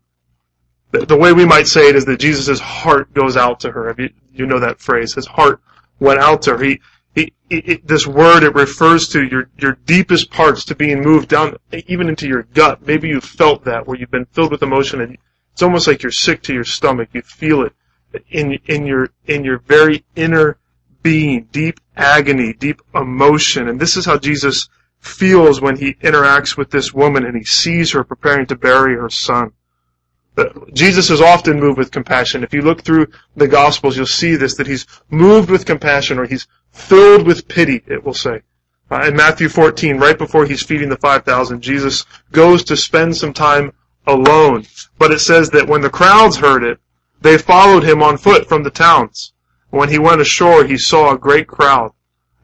The, 0.93 1.07
the 1.07 1.17
way 1.17 1.33
we 1.33 1.45
might 1.45 1.67
say 1.67 1.89
it 1.89 1.97
is 1.97 2.05
that 2.05 2.21
Jesus' 2.21 2.61
heart 2.61 3.13
goes 3.15 3.37
out 3.37 3.59
to 3.61 3.73
her. 3.73 3.93
You, 3.99 4.11
you 4.33 4.47
know 4.47 4.61
that 4.61 4.81
phrase. 4.81 5.15
His 5.15 5.27
heart 5.27 5.61
went 5.99 6.21
out 6.21 6.43
to 6.43 6.57
her. 6.57 6.63
He, 6.63 6.81
it, 7.15 7.33
it, 7.51 7.87
this 7.87 8.07
word, 8.07 8.43
it 8.43 8.55
refers 8.55 9.09
to 9.09 9.25
your, 9.25 9.49
your 9.59 9.79
deepest 9.87 10.31
parts 10.31 10.65
to 10.67 10.75
being 10.75 11.03
moved 11.03 11.29
down, 11.29 11.57
even 11.87 12.09
into 12.09 12.27
your 12.27 12.43
gut. 12.43 12.87
Maybe 12.87 13.09
you 13.09 13.21
felt 13.21 13.65
that 13.65 13.87
where 13.87 13.97
you've 13.97 14.11
been 14.11 14.27
filled 14.27 14.51
with 14.51 14.63
emotion 14.63 15.01
and 15.01 15.19
it's 15.53 15.63
almost 15.63 15.87
like 15.87 16.03
you're 16.03 16.11
sick 16.11 16.43
to 16.43 16.55
your 16.55 16.65
stomach. 16.65 17.11
You 17.13 17.23
feel 17.23 17.63
it 17.63 17.73
in, 18.31 18.59
in 18.67 18.87
your, 18.87 19.11
in 19.27 19.45
your 19.45 19.59
very 19.59 20.05
inner 20.17 20.59
being, 21.03 21.49
deep 21.53 21.79
agony, 21.97 22.53
deep 22.53 22.83
emotion. 22.95 23.69
And 23.69 23.79
this 23.79 23.97
is 23.97 24.07
how 24.07 24.19
Jesus 24.19 24.69
feels 24.99 25.61
when 25.61 25.77
he 25.77 25.95
interacts 25.95 26.57
with 26.57 26.71
this 26.71 26.93
woman 26.93 27.25
and 27.25 27.37
he 27.37 27.45
sees 27.45 27.93
her 27.93 28.03
preparing 28.03 28.47
to 28.47 28.57
bury 28.57 28.97
her 28.97 29.11
son. 29.11 29.53
Jesus 30.73 31.11
is 31.11 31.21
often 31.21 31.61
moved 31.61 31.79
with 31.79 31.93
compassion. 31.93 32.43
If 32.43 32.53
you 32.53 32.63
look 32.63 32.83
through 32.83 33.07
the 33.37 33.47
Gospels, 33.47 33.97
you'll 33.97 34.07
see 34.07 34.35
this, 34.35 34.57
that 34.57 34.67
he's 34.67 34.87
moved 35.11 35.49
with 35.49 35.67
compassion 35.67 36.19
or 36.19 36.27
he's 36.27 36.49
filled 36.73 37.27
with 37.27 37.47
pity, 37.47 37.83
it 37.87 38.05
will 38.05 38.15
say. 38.15 38.43
Uh, 38.91 39.07
in 39.07 39.17
Matthew 39.17 39.49
14, 39.49 39.97
right 39.99 40.19
before 40.19 40.45
he's 40.45 40.63
feeding 40.63 40.89
the 40.89 40.97
5,000, 40.97 41.61
Jesus 41.61 42.05
goes 42.33 42.65
to 42.65 42.77
spend 42.77 43.17
some 43.17 43.33
time 43.33 43.73
alone. 44.07 44.67
But 44.99 45.13
it 45.13 45.21
says 45.21 45.51
that 45.51 45.69
when 45.69 45.81
the 45.81 45.91
crowds 45.91 46.37
heard 46.37 46.65
it, 46.65 46.79
they 47.21 47.39
followed 47.39 47.85
him 47.85 48.03
on 48.03 48.19
foot 48.19 48.49
from 48.49 48.63
the 48.63 48.71
towns. 48.71 49.33
When 49.71 49.89
he 49.89 49.99
went 49.99 50.21
ashore, 50.21 50.65
he 50.65 50.77
saw 50.77 51.13
a 51.13 51.19
great 51.19 51.47
crowd. 51.47 51.93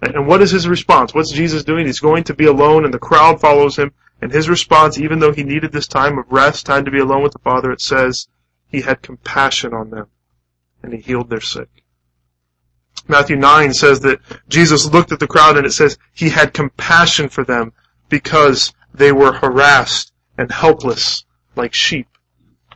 And 0.02 0.26
what 0.26 0.40
is 0.40 0.50
his 0.50 0.66
response? 0.66 1.12
What's 1.12 1.32
Jesus 1.32 1.64
doing? 1.64 1.86
He's 1.86 2.00
going 2.00 2.24
to 2.24 2.34
be 2.34 2.46
alone 2.46 2.84
and 2.84 2.94
the 2.94 2.98
crowd 2.98 3.40
follows 3.40 3.76
him 3.76 3.92
and 4.22 4.32
his 4.32 4.48
response, 4.48 4.98
even 4.98 5.18
though 5.18 5.32
he 5.32 5.42
needed 5.42 5.72
this 5.72 5.86
time 5.86 6.18
of 6.18 6.30
rest, 6.30 6.66
time 6.66 6.84
to 6.84 6.90
be 6.90 6.98
alone 6.98 7.22
with 7.22 7.32
the 7.32 7.38
Father, 7.38 7.70
it 7.72 7.80
says 7.80 8.28
he 8.68 8.82
had 8.82 9.02
compassion 9.02 9.72
on 9.72 9.90
them 9.90 10.06
and 10.82 10.92
he 10.92 11.00
healed 11.00 11.30
their 11.30 11.40
sick. 11.40 11.68
Matthew 13.08 13.36
9 13.36 13.72
says 13.72 14.00
that 14.00 14.20
Jesus 14.48 14.92
looked 14.92 15.10
at 15.10 15.20
the 15.20 15.26
crowd 15.26 15.56
and 15.56 15.66
it 15.66 15.72
says 15.72 15.98
he 16.12 16.28
had 16.28 16.52
compassion 16.52 17.28
for 17.28 17.44
them 17.44 17.72
because 18.08 18.72
they 18.92 19.10
were 19.10 19.32
harassed 19.32 20.12
and 20.36 20.52
helpless 20.52 21.24
like 21.56 21.74
sheep 21.74 22.06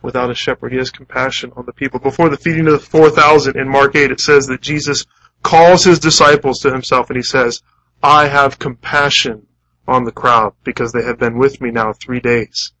without 0.01 0.31
a 0.31 0.35
shepherd. 0.35 0.71
He 0.71 0.77
has 0.77 0.91
compassion 0.91 1.51
on 1.55 1.65
the 1.65 1.73
people. 1.73 1.99
Before 1.99 2.29
the 2.29 2.37
feeding 2.37 2.67
of 2.67 2.73
the 2.73 2.79
4,000 2.79 3.55
in 3.55 3.69
Mark 3.69 3.95
8, 3.95 4.11
it 4.11 4.19
says 4.19 4.47
that 4.47 4.61
Jesus 4.61 5.05
calls 5.43 5.83
his 5.83 5.99
disciples 5.99 6.59
to 6.59 6.71
himself 6.71 7.09
and 7.09 7.17
he 7.17 7.23
says, 7.23 7.61
I 8.01 8.27
have 8.27 8.59
compassion 8.59 9.44
on 9.87 10.03
the 10.03 10.11
crowd 10.11 10.53
because 10.63 10.91
they 10.91 11.03
have 11.03 11.19
been 11.19 11.37
with 11.37 11.61
me 11.61 11.71
now 11.71 11.93
three 11.93 12.19
days 12.19 12.73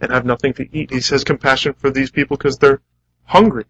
and 0.00 0.12
have 0.12 0.24
nothing 0.24 0.52
to 0.54 0.76
eat. 0.76 0.90
He 0.90 1.00
says 1.00 1.24
compassion 1.24 1.74
for 1.74 1.90
these 1.90 2.10
people 2.10 2.36
because 2.36 2.58
they're 2.58 2.82
hungry. 3.24 3.64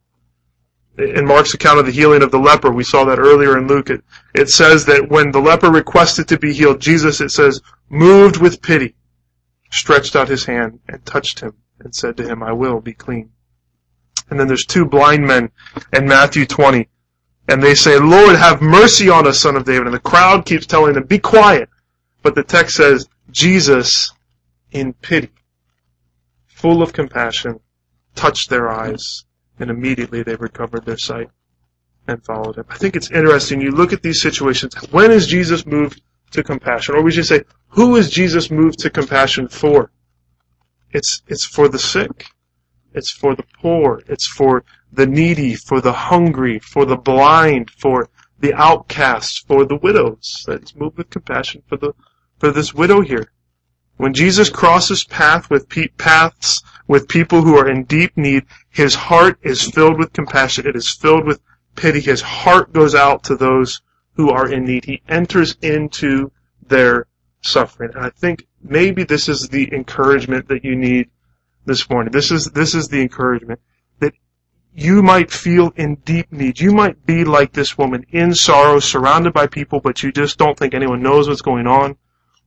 In 0.99 1.26
Mark's 1.26 1.54
account 1.54 1.78
of 1.78 1.87
the 1.87 1.92
healing 1.92 2.22
of 2.22 2.30
the 2.30 2.38
leper, 2.38 2.70
we 2.70 2.84
saw 2.84 3.04
that 3.04 3.18
earlier 3.18 3.56
in 3.56 3.66
Luke, 3.66 3.88
it, 3.88 4.02
it 4.34 4.50
says 4.50 4.84
that 4.87 5.08
when 5.08 5.30
the 5.30 5.40
leper 5.40 5.70
requested 5.70 6.28
to 6.28 6.38
be 6.38 6.52
healed, 6.52 6.80
Jesus, 6.80 7.20
it 7.20 7.30
says, 7.30 7.62
moved 7.88 8.37
with 8.37 8.61
pity, 8.61 8.94
stretched 9.70 10.14
out 10.14 10.28
his 10.28 10.44
hand 10.44 10.80
and 10.88 11.04
touched 11.06 11.40
him 11.40 11.54
and 11.80 11.94
said 11.94 12.16
to 12.18 12.28
him, 12.28 12.42
I 12.42 12.52
will 12.52 12.80
be 12.80 12.92
clean. 12.92 13.30
And 14.28 14.38
then 14.38 14.49
there's 14.49 14.66
two 14.66 14.84
blind 14.84 15.26
men 15.26 15.50
in 15.94 16.06
Matthew 16.06 16.44
20, 16.44 16.88
and 17.49 17.62
they 17.62 17.75
say, 17.75 17.99
Lord, 17.99 18.37
have 18.37 18.61
mercy 18.62 19.08
on 19.08 19.26
us, 19.26 19.40
son 19.40 19.56
of 19.56 19.64
David. 19.64 19.87
And 19.87 19.94
the 19.94 20.00
crowd 20.00 20.44
keeps 20.44 20.66
telling 20.66 20.94
them, 20.94 21.04
be 21.04 21.18
quiet. 21.18 21.68
But 22.22 22.34
the 22.34 22.44
text 22.44 22.76
says, 22.76 23.08
Jesus, 23.30 24.12
in 24.70 24.92
pity, 24.94 25.30
full 26.46 26.82
of 26.82 26.92
compassion, 26.92 27.60
touched 28.14 28.50
their 28.50 28.70
eyes, 28.70 29.24
and 29.58 29.70
immediately 29.70 30.22
they 30.22 30.36
recovered 30.36 30.84
their 30.84 30.98
sight 30.98 31.28
and 32.06 32.24
followed 32.24 32.56
him. 32.56 32.64
I 32.68 32.76
think 32.76 32.96
it's 32.96 33.10
interesting. 33.10 33.60
You 33.60 33.70
look 33.70 33.92
at 33.92 34.02
these 34.02 34.22
situations. 34.22 34.74
When 34.90 35.10
is 35.10 35.26
Jesus 35.26 35.66
moved 35.66 36.00
to 36.32 36.42
compassion? 36.42 36.94
Or 36.94 37.02
we 37.02 37.12
should 37.12 37.26
say, 37.26 37.42
who 37.68 37.96
is 37.96 38.10
Jesus 38.10 38.50
moved 38.50 38.78
to 38.80 38.90
compassion 38.90 39.48
for? 39.48 39.90
It's, 40.90 41.22
it's 41.26 41.44
for 41.44 41.68
the 41.68 41.78
sick. 41.78 42.26
It's 42.94 43.10
for 43.10 43.34
the 43.34 43.44
poor. 43.60 44.02
It's 44.08 44.26
for 44.26 44.64
the 44.92 45.06
needy, 45.06 45.54
for 45.54 45.80
the 45.80 45.92
hungry, 45.92 46.58
for 46.58 46.84
the 46.84 46.96
blind, 46.96 47.70
for 47.70 48.10
the 48.38 48.52
outcasts, 48.54 49.38
for 49.38 49.64
the 49.64 49.76
widows. 49.76 50.44
That's 50.46 50.74
moved 50.74 50.98
with 50.98 51.10
compassion 51.10 51.62
for 51.66 51.76
the 51.76 51.94
for 52.42 52.50
this 52.50 52.75
widow 52.75 53.02
here. 53.02 53.30
When 53.99 54.14
Jesus 54.14 54.50
crosses 54.50 55.04
path 55.04 55.49
with 55.49 55.68
pe- 55.68 55.87
paths 55.96 56.61
with 56.88 57.06
people 57.06 57.42
who 57.42 57.56
are 57.56 57.70
in 57.70 57.84
deep 57.84 58.16
need, 58.16 58.46
his 58.68 58.96
heart 58.96 59.38
is 59.42 59.62
filled 59.62 59.96
with 59.96 60.12
compassion. 60.12 60.66
It 60.66 60.75
is 60.75 60.90
filled 60.90 61.25
with 61.25 61.40
pity. 61.76 62.00
His 62.00 62.20
heart 62.20 62.72
goes 62.72 62.96
out 62.96 63.22
to 63.25 63.37
those 63.37 63.80
who 64.14 64.30
are 64.30 64.52
in 64.52 64.64
need. 64.64 64.84
He 64.84 65.02
enters 65.08 65.54
into 65.62 66.32
their 66.66 67.06
suffering. 67.42 67.92
And 67.94 68.06
I 68.06 68.11
think 68.11 68.44
maybe 68.61 69.04
this 69.04 69.28
is 69.28 69.49
the 69.49 69.72
encouragement 69.72 70.49
that 70.49 70.64
you 70.64 70.75
need 70.75 71.11
this 71.64 71.88
morning. 71.88 72.11
This 72.11 72.32
is, 72.32 72.46
this 72.46 72.75
is 72.75 72.88
the 72.88 73.02
encouragement 73.02 73.61
that 74.00 74.14
you 74.75 75.00
might 75.00 75.30
feel 75.30 75.72
in 75.76 75.94
deep 75.94 76.32
need. 76.32 76.58
You 76.58 76.72
might 76.72 77.06
be 77.06 77.22
like 77.22 77.52
this 77.52 77.78
woman 77.78 78.04
in 78.11 78.34
sorrow, 78.34 78.80
surrounded 78.80 79.32
by 79.32 79.46
people, 79.46 79.78
but 79.78 80.02
you 80.02 80.11
just 80.11 80.38
don't 80.38 80.58
think 80.58 80.75
anyone 80.75 81.04
knows 81.04 81.28
what's 81.28 81.40
going 81.40 81.68
on. 81.68 81.96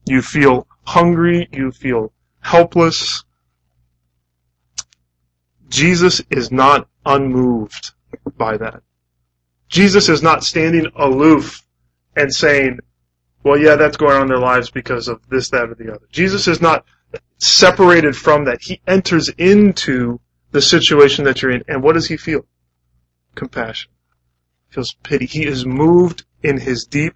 You 0.06 0.22
feel 0.22 0.66
hungry. 0.84 1.48
You 1.52 1.70
feel 1.72 2.12
helpless. 2.40 3.24
Jesus 5.68 6.22
is 6.30 6.50
not 6.52 6.88
unmoved 7.04 7.92
by 8.36 8.56
that. 8.56 8.82
Jesus 9.68 10.08
is 10.08 10.22
not 10.22 10.44
standing 10.44 10.86
aloof 10.94 11.66
and 12.14 12.32
saying, 12.32 12.78
well, 13.42 13.58
yeah, 13.58 13.76
that's 13.76 13.96
going 13.96 14.16
on 14.16 14.22
in 14.22 14.28
their 14.28 14.38
lives 14.38 14.70
because 14.70 15.08
of 15.08 15.20
this, 15.28 15.50
that, 15.50 15.70
or 15.70 15.74
the 15.74 15.90
other. 15.90 16.06
Jesus 16.10 16.48
is 16.48 16.60
not 16.60 16.84
separated 17.38 18.16
from 18.16 18.44
that. 18.44 18.58
He 18.60 18.80
enters 18.86 19.28
into 19.38 20.20
the 20.52 20.62
situation 20.62 21.24
that 21.24 21.42
you're 21.42 21.52
in. 21.52 21.62
And 21.68 21.82
what 21.82 21.94
does 21.94 22.06
he 22.06 22.16
feel? 22.16 22.46
Compassion. 23.34 23.90
He 24.68 24.74
feels 24.74 24.94
pity. 25.02 25.26
He 25.26 25.46
is 25.46 25.66
moved 25.66 26.24
in 26.42 26.58
his 26.58 26.86
deep, 26.86 27.14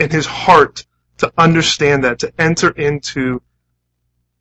in 0.00 0.10
his 0.10 0.26
heart 0.26 0.84
to 1.20 1.32
understand 1.38 2.04
that, 2.04 2.18
to 2.18 2.32
enter 2.38 2.70
into 2.70 3.42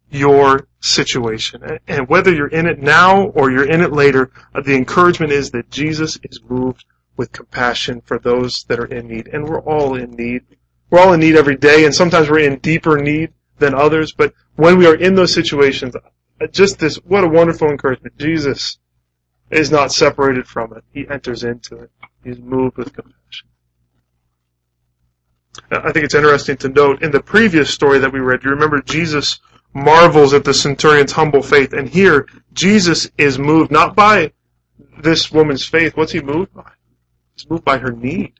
your 0.09 0.67
situation. 0.79 1.79
And 1.87 2.07
whether 2.07 2.33
you're 2.33 2.47
in 2.47 2.65
it 2.65 2.79
now 2.79 3.27
or 3.27 3.51
you're 3.51 3.69
in 3.69 3.81
it 3.81 3.93
later, 3.93 4.31
uh, 4.55 4.61
the 4.61 4.75
encouragement 4.75 5.31
is 5.31 5.51
that 5.51 5.69
Jesus 5.69 6.17
is 6.23 6.41
moved 6.47 6.85
with 7.15 7.31
compassion 7.31 8.01
for 8.01 8.17
those 8.17 8.63
that 8.67 8.79
are 8.79 8.85
in 8.85 9.07
need. 9.07 9.27
And 9.27 9.47
we're 9.47 9.61
all 9.61 9.95
in 9.95 10.11
need. 10.11 10.43
We're 10.89 10.99
all 10.99 11.13
in 11.13 11.19
need 11.19 11.35
every 11.35 11.55
day, 11.55 11.85
and 11.85 11.93
sometimes 11.93 12.29
we're 12.29 12.39
in 12.39 12.57
deeper 12.59 12.97
need 12.97 13.33
than 13.59 13.75
others, 13.75 14.13
but 14.13 14.33
when 14.55 14.77
we 14.77 14.87
are 14.87 14.95
in 14.95 15.15
those 15.15 15.33
situations, 15.33 15.95
just 16.51 16.79
this, 16.79 16.95
what 16.95 17.23
a 17.23 17.27
wonderful 17.27 17.69
encouragement. 17.69 18.17
Jesus 18.17 18.79
is 19.51 19.69
not 19.69 19.91
separated 19.91 20.47
from 20.47 20.73
it. 20.73 20.83
He 20.91 21.07
enters 21.07 21.43
into 21.43 21.75
it. 21.75 21.91
He's 22.23 22.39
moved 22.39 22.77
with 22.77 22.93
compassion. 22.93 23.49
I 25.71 25.91
think 25.91 26.05
it's 26.05 26.15
interesting 26.15 26.57
to 26.57 26.69
note 26.69 27.03
in 27.03 27.11
the 27.11 27.21
previous 27.21 27.69
story 27.69 27.99
that 27.99 28.11
we 28.11 28.19
read, 28.19 28.43
you 28.43 28.49
remember 28.49 28.81
Jesus 28.81 29.39
marvels 29.73 30.33
at 30.33 30.43
the 30.43 30.53
centurion's 30.53 31.11
humble 31.11 31.43
faith, 31.43 31.73
and 31.73 31.87
here 31.87 32.27
Jesus 32.53 33.09
is 33.17 33.37
moved 33.37 33.71
not 33.71 33.95
by 33.95 34.31
this 35.01 35.31
woman's 35.31 35.65
faith. 35.65 35.95
What's 35.95 36.11
he 36.11 36.21
moved 36.21 36.53
by? 36.53 36.71
He's 37.35 37.49
moved 37.49 37.65
by 37.65 37.77
her 37.77 37.91
need. 37.91 38.33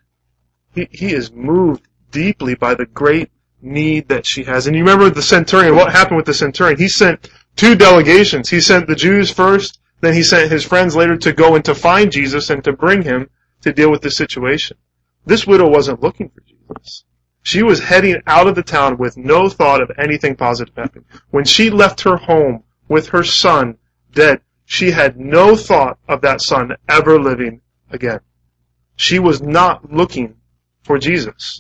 He, 0.74 0.88
he 0.91 1.13
is 1.13 1.31
moved 1.31 1.88
deeply 2.12 2.55
by 2.55 2.74
the 2.74 2.86
great 2.86 3.29
need 3.62 4.07
that 4.09 4.25
she 4.25 4.43
has. 4.43 4.67
And 4.67 4.75
you 4.75 4.83
remember 4.83 5.09
the 5.09 5.21
centurion, 5.21 5.75
what 5.75 5.91
happened 5.91 6.17
with 6.17 6.25
the 6.25 6.33
centurion? 6.33 6.77
He 6.77 6.89
sent 6.89 7.29
two 7.55 7.75
delegations. 7.75 8.50
He 8.50 8.62
sent 8.62 8.88
the 8.88 8.95
Jews 8.95 9.29
first, 9.29 9.79
then 10.01 10.13
he 10.13 10.24
sent 10.24 10.51
his 10.51 10.63
friends 10.63 10.95
later 10.95 11.17
to 11.17 11.33
go 11.33 11.55
and 11.55 11.65
to 11.65 11.75
find 11.75 12.12
Jesus 12.12 12.50
and 12.50 12.63
to 12.63 12.74
bring 12.74 13.03
him 13.03 13.29
to 13.62 13.74
deal 13.74 13.91
with 13.91 14.01
the 14.01 14.12
situation. 14.12 14.77
This 15.25 15.45
widow 15.45 15.67
wasn't 15.67 16.01
looking 16.01 16.29
for 16.29 16.41
Jesus. 16.41 17.03
She 17.50 17.63
was 17.63 17.79
heading 17.79 18.22
out 18.27 18.46
of 18.46 18.53
the 18.53 18.62
town 18.62 18.98
with 18.98 19.18
no 19.18 19.50
thought 19.50 19.82
of 19.82 19.89
anything 19.98 20.36
positive 20.36 20.75
happening. 20.75 21.06
When 21.32 21.46
she 21.46 21.72
left 21.72 22.01
her 22.01 22.15
home 22.15 22.63
with 22.88 23.08
her 23.08 23.24
son 23.24 23.79
dead, 24.13 24.41
she 24.65 24.91
had 24.91 25.20
no 25.20 25.56
thought 25.56 25.98
of 26.08 26.22
that 26.22 26.41
son 26.41 26.75
ever 26.88 27.20
living 27.20 27.62
again. 27.89 28.20
She 28.98 29.18
was 29.18 29.41
not 29.41 29.91
looking 29.91 30.36
for 30.84 31.00
Jesus. 31.00 31.60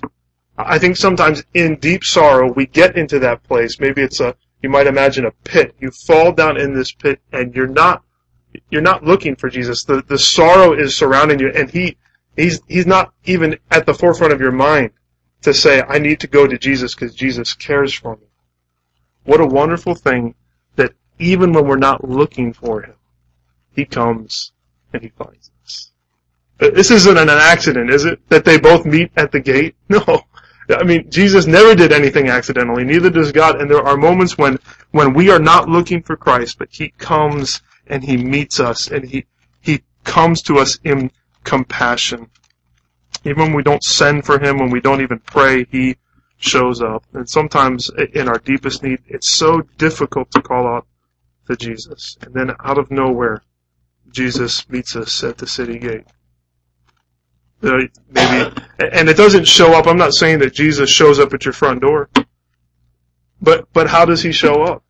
I 0.59 0.77
think 0.77 0.95
sometimes 0.95 1.43
in 1.55 1.77
deep 1.77 2.03
sorrow 2.03 2.53
we 2.53 2.67
get 2.67 2.95
into 2.95 3.17
that 3.17 3.41
place. 3.41 3.79
Maybe 3.79 4.03
it's 4.03 4.19
a, 4.19 4.35
you 4.61 4.69
might 4.69 4.85
imagine 4.85 5.25
a 5.25 5.31
pit. 5.43 5.73
You 5.79 5.89
fall 5.89 6.31
down 6.31 6.61
in 6.61 6.75
this 6.75 6.91
pit 6.91 7.19
and 7.31 7.55
you're 7.55 7.65
not, 7.65 8.03
you're 8.69 8.83
not 8.83 9.03
looking 9.03 9.35
for 9.35 9.49
Jesus. 9.49 9.85
The, 9.85 10.03
the 10.07 10.19
sorrow 10.19 10.73
is 10.73 10.95
surrounding 10.95 11.39
you 11.39 11.51
and 11.55 11.67
he, 11.67 11.97
he's, 12.37 12.61
he's 12.67 12.85
not 12.85 13.11
even 13.23 13.57
at 13.71 13.87
the 13.87 13.95
forefront 13.95 14.33
of 14.33 14.39
your 14.39 14.51
mind 14.51 14.91
to 15.41 15.53
say, 15.53 15.81
I 15.81 15.99
need 15.99 16.19
to 16.21 16.27
go 16.27 16.47
to 16.47 16.57
Jesus 16.57 16.93
because 16.93 17.15
Jesus 17.15 17.53
cares 17.53 17.93
for 17.93 18.15
me. 18.17 18.27
What 19.23 19.41
a 19.41 19.45
wonderful 19.45 19.95
thing 19.95 20.35
that 20.75 20.93
even 21.17 21.53
when 21.53 21.65
we're 21.65 21.77
not 21.77 22.07
looking 22.07 22.53
for 22.53 22.81
him, 22.81 22.95
he 23.71 23.85
comes 23.85 24.51
and 24.93 25.01
he 25.01 25.09
finds 25.09 25.51
us. 25.63 25.91
This 26.59 26.91
isn't 26.91 27.17
an 27.17 27.29
accident, 27.29 27.89
is 27.89 28.05
it? 28.05 28.19
That 28.29 28.43
they 28.43 28.59
both 28.59 28.85
meet 28.85 29.11
at 29.15 29.31
the 29.31 29.39
gate? 29.39 29.75
No. 29.89 30.23
I 30.69 30.83
mean, 30.83 31.09
Jesus 31.09 31.47
never 31.47 31.73
did 31.73 31.91
anything 31.91 32.29
accidentally, 32.29 32.83
neither 32.83 33.09
does 33.09 33.31
God, 33.31 33.59
and 33.59 33.71
there 33.71 33.81
are 33.81 33.97
moments 33.97 34.37
when, 34.37 34.59
when 34.91 35.13
we 35.13 35.31
are 35.31 35.39
not 35.39 35.67
looking 35.67 36.03
for 36.03 36.15
Christ, 36.15 36.59
but 36.59 36.69
He 36.71 36.89
comes 36.89 37.61
and 37.87 38.03
He 38.03 38.17
meets 38.17 38.59
us, 38.59 38.87
and 38.87 39.03
He, 39.03 39.25
He 39.61 39.81
comes 40.03 40.43
to 40.43 40.59
us 40.59 40.77
in 40.83 41.11
compassion. 41.43 42.29
Even 43.25 43.43
when 43.43 43.53
we 43.53 43.63
don't 43.63 43.83
send 43.83 44.25
for 44.25 44.39
Him, 44.39 44.57
when 44.59 44.69
we 44.69 44.81
don't 44.81 45.01
even 45.01 45.19
pray, 45.19 45.65
He 45.65 45.97
shows 46.37 46.81
up. 46.81 47.03
And 47.13 47.29
sometimes 47.29 47.89
in 48.13 48.27
our 48.27 48.39
deepest 48.39 48.83
need, 48.83 48.99
it's 49.07 49.29
so 49.29 49.61
difficult 49.77 50.31
to 50.31 50.41
call 50.41 50.67
out 50.67 50.87
to 51.47 51.55
Jesus. 51.55 52.17
And 52.21 52.33
then 52.33 52.51
out 52.63 52.77
of 52.77 52.91
nowhere, 52.91 53.43
Jesus 54.09 54.67
meets 54.69 54.95
us 54.95 55.23
at 55.23 55.37
the 55.37 55.47
city 55.47 55.79
gate 55.79 56.05
uh, 57.63 57.79
maybe, 58.09 58.55
and 58.79 59.09
it 59.09 59.17
doesn't 59.17 59.45
show 59.45 59.73
up. 59.73 59.87
I'm 59.87 59.97
not 59.97 60.13
saying 60.13 60.39
that 60.39 60.53
Jesus 60.53 60.89
shows 60.89 61.19
up 61.19 61.33
at 61.33 61.45
your 61.45 61.53
front 61.53 61.81
door, 61.81 62.09
but 63.41 63.67
but 63.73 63.87
how 63.87 64.05
does 64.05 64.21
he 64.21 64.31
show 64.31 64.63
up? 64.63 64.83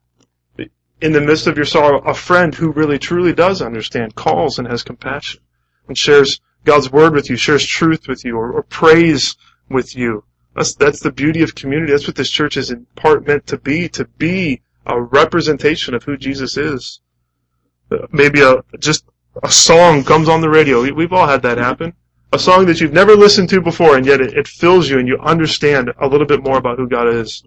In 1.02 1.14
the 1.14 1.22
midst 1.22 1.48
of 1.48 1.56
your 1.56 1.66
sorrow, 1.66 2.00
a 2.02 2.14
friend 2.14 2.54
who 2.54 2.72
really 2.72 3.00
truly 3.00 3.34
does 3.34 3.62
understand 3.62 4.16
calls 4.16 4.60
and 4.60 4.68
has 4.68 4.84
compassion 4.84 5.40
and 5.88 5.98
shares 5.98 6.42
God's 6.70 6.92
word 6.92 7.14
with 7.14 7.30
you, 7.30 7.36
shares 7.36 7.66
truth 7.66 8.08
with 8.08 8.24
you, 8.26 8.38
or, 8.38 8.52
or 8.52 8.64
prays 8.64 9.36
with 9.70 9.96
you. 9.96 10.24
That's 10.56 10.76
that's 10.76 11.00
the 11.00 11.12
beauty 11.12 11.42
of 11.42 11.56
community. 11.56 11.92
That's 11.92 12.08
what 12.08 12.16
this 12.16 12.30
church 12.30 12.58
is 12.58 12.72
in 12.72 12.86
part 12.96 13.28
meant 13.28 13.48
to 13.48 13.58
be, 13.58 13.90
to 13.90 14.06
be 14.06 14.62
a 14.86 15.02
representation 15.02 15.94
of 15.94 16.04
who 16.04 16.16
Jesus 16.18 16.58
is. 16.58 17.02
Uh, 17.92 18.08
maybe 18.12 18.42
a 18.42 18.64
just 18.80 19.06
a 19.44 19.52
song 19.52 20.04
comes 20.04 20.28
on 20.30 20.42
the 20.42 20.50
radio. 20.50 20.76
We've 20.94 21.14
all 21.14 21.28
had 21.28 21.44
that 21.44 21.58
happen 21.58 21.94
a 22.32 22.40
song 22.40 22.68
that 22.68 22.80
you've 22.80 22.94
never 22.94 23.16
listened 23.16 23.50
to 23.50 23.62
before, 23.62 23.98
and 23.98 24.06
yet 24.06 24.22
it, 24.22 24.38
it 24.38 24.48
fills 24.48 24.90
you 24.90 25.00
and 25.00 25.08
you 25.08 25.18
understand 25.20 25.92
a 26.00 26.08
little 26.08 26.28
bit 26.28 26.44
more 26.44 26.58
about 26.58 26.78
who 26.78 26.88
God 26.88 27.08
is. 27.08 27.44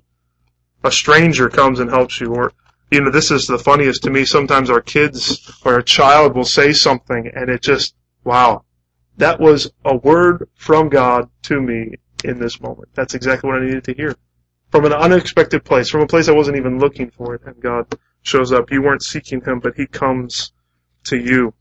A 0.82 0.90
stranger 0.90 1.48
comes 1.48 1.78
and 1.78 1.88
helps 1.88 2.20
you, 2.20 2.34
or 2.34 2.52
you 2.90 3.00
know, 3.00 3.10
this 3.10 3.30
is 3.30 3.46
the 3.46 3.58
funniest 3.58 4.02
to 4.02 4.10
me. 4.10 4.24
Sometimes 4.24 4.68
our 4.68 4.80
kids 4.80 5.50
or 5.64 5.78
a 5.78 5.84
child 5.84 6.34
will 6.34 6.44
say 6.44 6.72
something, 6.72 7.30
and 7.34 7.48
it 7.48 7.62
just, 7.62 7.94
wow, 8.24 8.64
that 9.16 9.40
was 9.40 9.72
a 9.84 9.96
word 9.96 10.48
from 10.54 10.88
God 10.88 11.28
to 11.42 11.60
me 11.60 11.94
in 12.24 12.38
this 12.38 12.60
moment. 12.60 12.88
That's 12.94 13.14
exactly 13.14 13.48
what 13.48 13.62
I 13.62 13.66
needed 13.66 13.84
to 13.84 13.94
hear. 13.94 14.14
From 14.70 14.84
an 14.86 14.92
unexpected 14.92 15.64
place, 15.64 15.90
from 15.90 16.00
a 16.00 16.06
place 16.06 16.28
I 16.28 16.32
wasn't 16.32 16.56
even 16.56 16.78
looking 16.78 17.10
for 17.10 17.34
it, 17.34 17.42
and 17.44 17.60
God 17.60 17.94
shows 18.22 18.52
up. 18.52 18.70
You 18.70 18.82
weren't 18.82 19.02
seeking 19.02 19.42
Him, 19.42 19.60
but 19.60 19.74
He 19.76 19.86
comes 19.86 20.52
to 21.04 21.18
you 21.18 21.52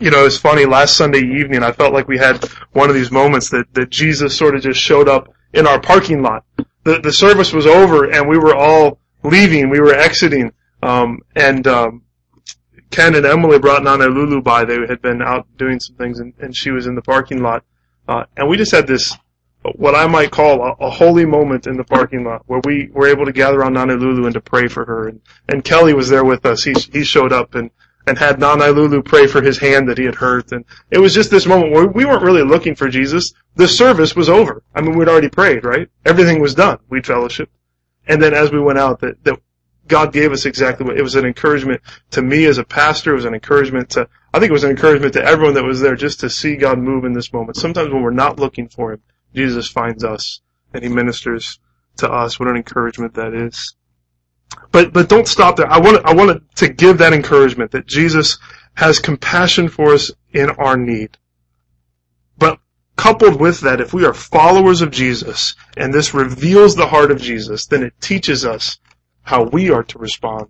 you 0.00 0.10
know, 0.10 0.24
it's 0.24 0.36
funny, 0.36 0.64
last 0.64 0.96
Sunday 0.96 1.18
evening, 1.18 1.62
I 1.62 1.72
felt 1.72 1.92
like 1.92 2.06
we 2.06 2.18
had 2.18 2.44
one 2.72 2.88
of 2.88 2.94
these 2.94 3.10
moments 3.10 3.50
that, 3.50 3.72
that 3.74 3.90
Jesus 3.90 4.36
sort 4.36 4.54
of 4.54 4.62
just 4.62 4.80
showed 4.80 5.08
up 5.08 5.32
in 5.52 5.66
our 5.66 5.80
parking 5.80 6.22
lot. 6.22 6.44
The, 6.84 7.00
the 7.00 7.12
service 7.12 7.52
was 7.52 7.66
over 7.66 8.10
and 8.10 8.28
we 8.28 8.38
were 8.38 8.54
all 8.54 9.00
leaving, 9.24 9.70
we 9.70 9.80
were 9.80 9.94
exiting, 9.94 10.52
um, 10.82 11.18
and, 11.34 11.66
um, 11.66 12.02
Ken 12.90 13.14
and 13.14 13.26
Emily 13.26 13.58
brought 13.58 13.84
Nana 13.84 14.06
Lulu 14.06 14.40
by. 14.40 14.64
They 14.64 14.78
had 14.86 15.02
been 15.02 15.22
out 15.22 15.46
doing 15.56 15.80
some 15.80 15.96
things 15.96 16.20
and, 16.20 16.32
and 16.38 16.56
she 16.56 16.70
was 16.70 16.86
in 16.86 16.94
the 16.94 17.02
parking 17.02 17.42
lot. 17.42 17.64
Uh, 18.06 18.24
and 18.36 18.48
we 18.48 18.56
just 18.56 18.72
had 18.72 18.86
this, 18.86 19.16
what 19.76 19.94
I 19.94 20.06
might 20.06 20.30
call 20.30 20.62
a, 20.62 20.72
a, 20.80 20.88
holy 20.88 21.26
moment 21.26 21.66
in 21.66 21.76
the 21.76 21.84
parking 21.84 22.24
lot 22.24 22.42
where 22.46 22.60
we 22.64 22.88
were 22.92 23.06
able 23.06 23.26
to 23.26 23.32
gather 23.32 23.60
around 23.60 23.74
Nana 23.74 23.94
Lulu 23.94 24.24
and 24.24 24.34
to 24.34 24.40
pray 24.40 24.66
for 24.66 24.84
her. 24.86 25.08
And, 25.08 25.20
and 25.48 25.62
Kelly 25.62 25.92
was 25.92 26.08
there 26.08 26.24
with 26.24 26.46
us. 26.46 26.64
He, 26.64 26.74
he 26.92 27.04
showed 27.04 27.32
up 27.32 27.54
and, 27.54 27.70
and 28.06 28.16
had 28.16 28.40
Nana 28.40 28.68
Lulu 28.68 29.02
pray 29.02 29.26
for 29.26 29.42
his 29.42 29.58
hand 29.58 29.88
that 29.88 29.98
he 29.98 30.04
had 30.04 30.14
hurt. 30.14 30.52
And 30.52 30.64
it 30.90 30.98
was 30.98 31.12
just 31.12 31.30
this 31.30 31.46
moment 31.46 31.72
where 31.72 31.86
we 31.86 32.06
weren't 32.06 32.22
really 32.22 32.42
looking 32.42 32.74
for 32.74 32.88
Jesus. 32.88 33.34
The 33.56 33.68
service 33.68 34.16
was 34.16 34.30
over. 34.30 34.62
I 34.74 34.80
mean, 34.80 34.96
we'd 34.96 35.08
already 35.08 35.28
prayed, 35.28 35.64
right? 35.64 35.88
Everything 36.06 36.40
was 36.40 36.54
done. 36.54 36.78
We'd 36.88 37.06
fellowship. 37.06 37.50
And 38.06 38.22
then 38.22 38.32
as 38.32 38.50
we 38.50 38.60
went 38.60 38.78
out, 38.78 39.00
that, 39.00 39.22
that 39.24 39.38
God 39.88 40.12
gave 40.12 40.32
us 40.32 40.46
exactly 40.46 40.86
what, 40.86 40.98
it 40.98 41.02
was 41.02 41.14
an 41.14 41.24
encouragement 41.24 41.80
to 42.12 42.22
me 42.22 42.44
as 42.44 42.58
a 42.58 42.64
pastor. 42.64 43.12
It 43.12 43.16
was 43.16 43.24
an 43.24 43.34
encouragement 43.34 43.90
to, 43.90 44.08
I 44.32 44.38
think 44.38 44.50
it 44.50 44.52
was 44.52 44.64
an 44.64 44.70
encouragement 44.70 45.14
to 45.14 45.24
everyone 45.24 45.54
that 45.54 45.64
was 45.64 45.80
there 45.80 45.96
just 45.96 46.20
to 46.20 46.30
see 46.30 46.56
God 46.56 46.78
move 46.78 47.04
in 47.04 47.12
this 47.12 47.32
moment. 47.32 47.56
Sometimes 47.56 47.92
when 47.92 48.02
we're 48.02 48.10
not 48.10 48.38
looking 48.38 48.68
for 48.68 48.92
Him, 48.92 49.02
Jesus 49.34 49.68
finds 49.68 50.04
us 50.04 50.40
and 50.72 50.82
He 50.82 50.88
ministers 50.88 51.58
to 51.96 52.10
us. 52.10 52.38
What 52.38 52.48
an 52.48 52.56
encouragement 52.56 53.14
that 53.14 53.34
is. 53.34 53.74
But 54.72 54.92
but 54.92 55.08
don't 55.08 55.28
stop 55.28 55.56
there. 55.56 55.70
I 55.70 55.78
want 55.78 56.04
I 56.06 56.14
want 56.14 56.42
to 56.56 56.68
give 56.68 56.98
that 56.98 57.12
encouragement 57.12 57.72
that 57.72 57.86
Jesus 57.86 58.38
has 58.74 58.98
compassion 58.98 59.68
for 59.68 59.92
us 59.92 60.10
in 60.32 60.50
our 60.50 60.76
need. 60.76 61.18
But 62.38 62.58
coupled 62.96 63.40
with 63.40 63.60
that, 63.60 63.80
if 63.80 63.92
we 63.92 64.04
are 64.04 64.14
followers 64.14 64.80
of 64.80 64.90
Jesus 64.90 65.54
and 65.76 65.92
this 65.92 66.14
reveals 66.14 66.74
the 66.74 66.86
heart 66.86 67.10
of 67.10 67.20
Jesus, 67.20 67.66
then 67.66 67.82
it 67.82 68.00
teaches 68.00 68.44
us 68.44 68.78
how 69.28 69.42
we 69.42 69.68
are 69.68 69.82
to 69.82 69.98
respond 69.98 70.46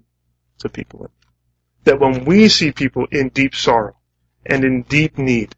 to 0.57 0.69
people. 0.69 1.11
That 1.83 1.99
when 1.99 2.25
we 2.25 2.49
see 2.49 2.71
people 2.71 3.09
in 3.11 3.31
deep 3.31 3.57
sorrow 3.57 3.97
and 4.47 4.62
in 4.62 4.83
deep 4.83 5.19
need, 5.19 5.53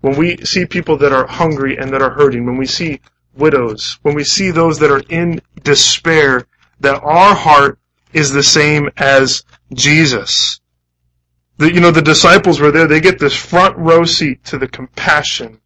when 0.00 0.16
we 0.16 0.38
see 0.38 0.66
people 0.66 0.96
that 0.98 1.12
are 1.12 1.24
hungry 1.24 1.76
and 1.78 1.92
that 1.92 2.02
are 2.02 2.10
hurting, 2.10 2.44
when 2.44 2.56
we 2.56 2.66
see 2.66 3.00
widows, 3.36 4.00
when 4.02 4.16
we 4.16 4.24
see 4.24 4.50
those 4.50 4.80
that 4.80 4.90
are 4.90 5.04
in 5.08 5.40
despair, 5.62 6.48
that 6.80 7.00
our 7.04 7.36
heart 7.36 7.78
is 8.12 8.32
the 8.32 8.42
same 8.42 8.90
as 8.96 9.44
Jesus. 9.72 10.58
The, 11.58 11.72
you 11.72 11.80
know, 11.80 11.92
the 11.92 12.02
disciples 12.02 12.58
were 12.58 12.72
there. 12.72 12.88
They 12.88 13.00
get 13.00 13.20
this 13.20 13.36
front 13.36 13.78
row 13.78 14.02
seat 14.02 14.42
to 14.46 14.58
the 14.58 14.66
compassion 14.66 15.60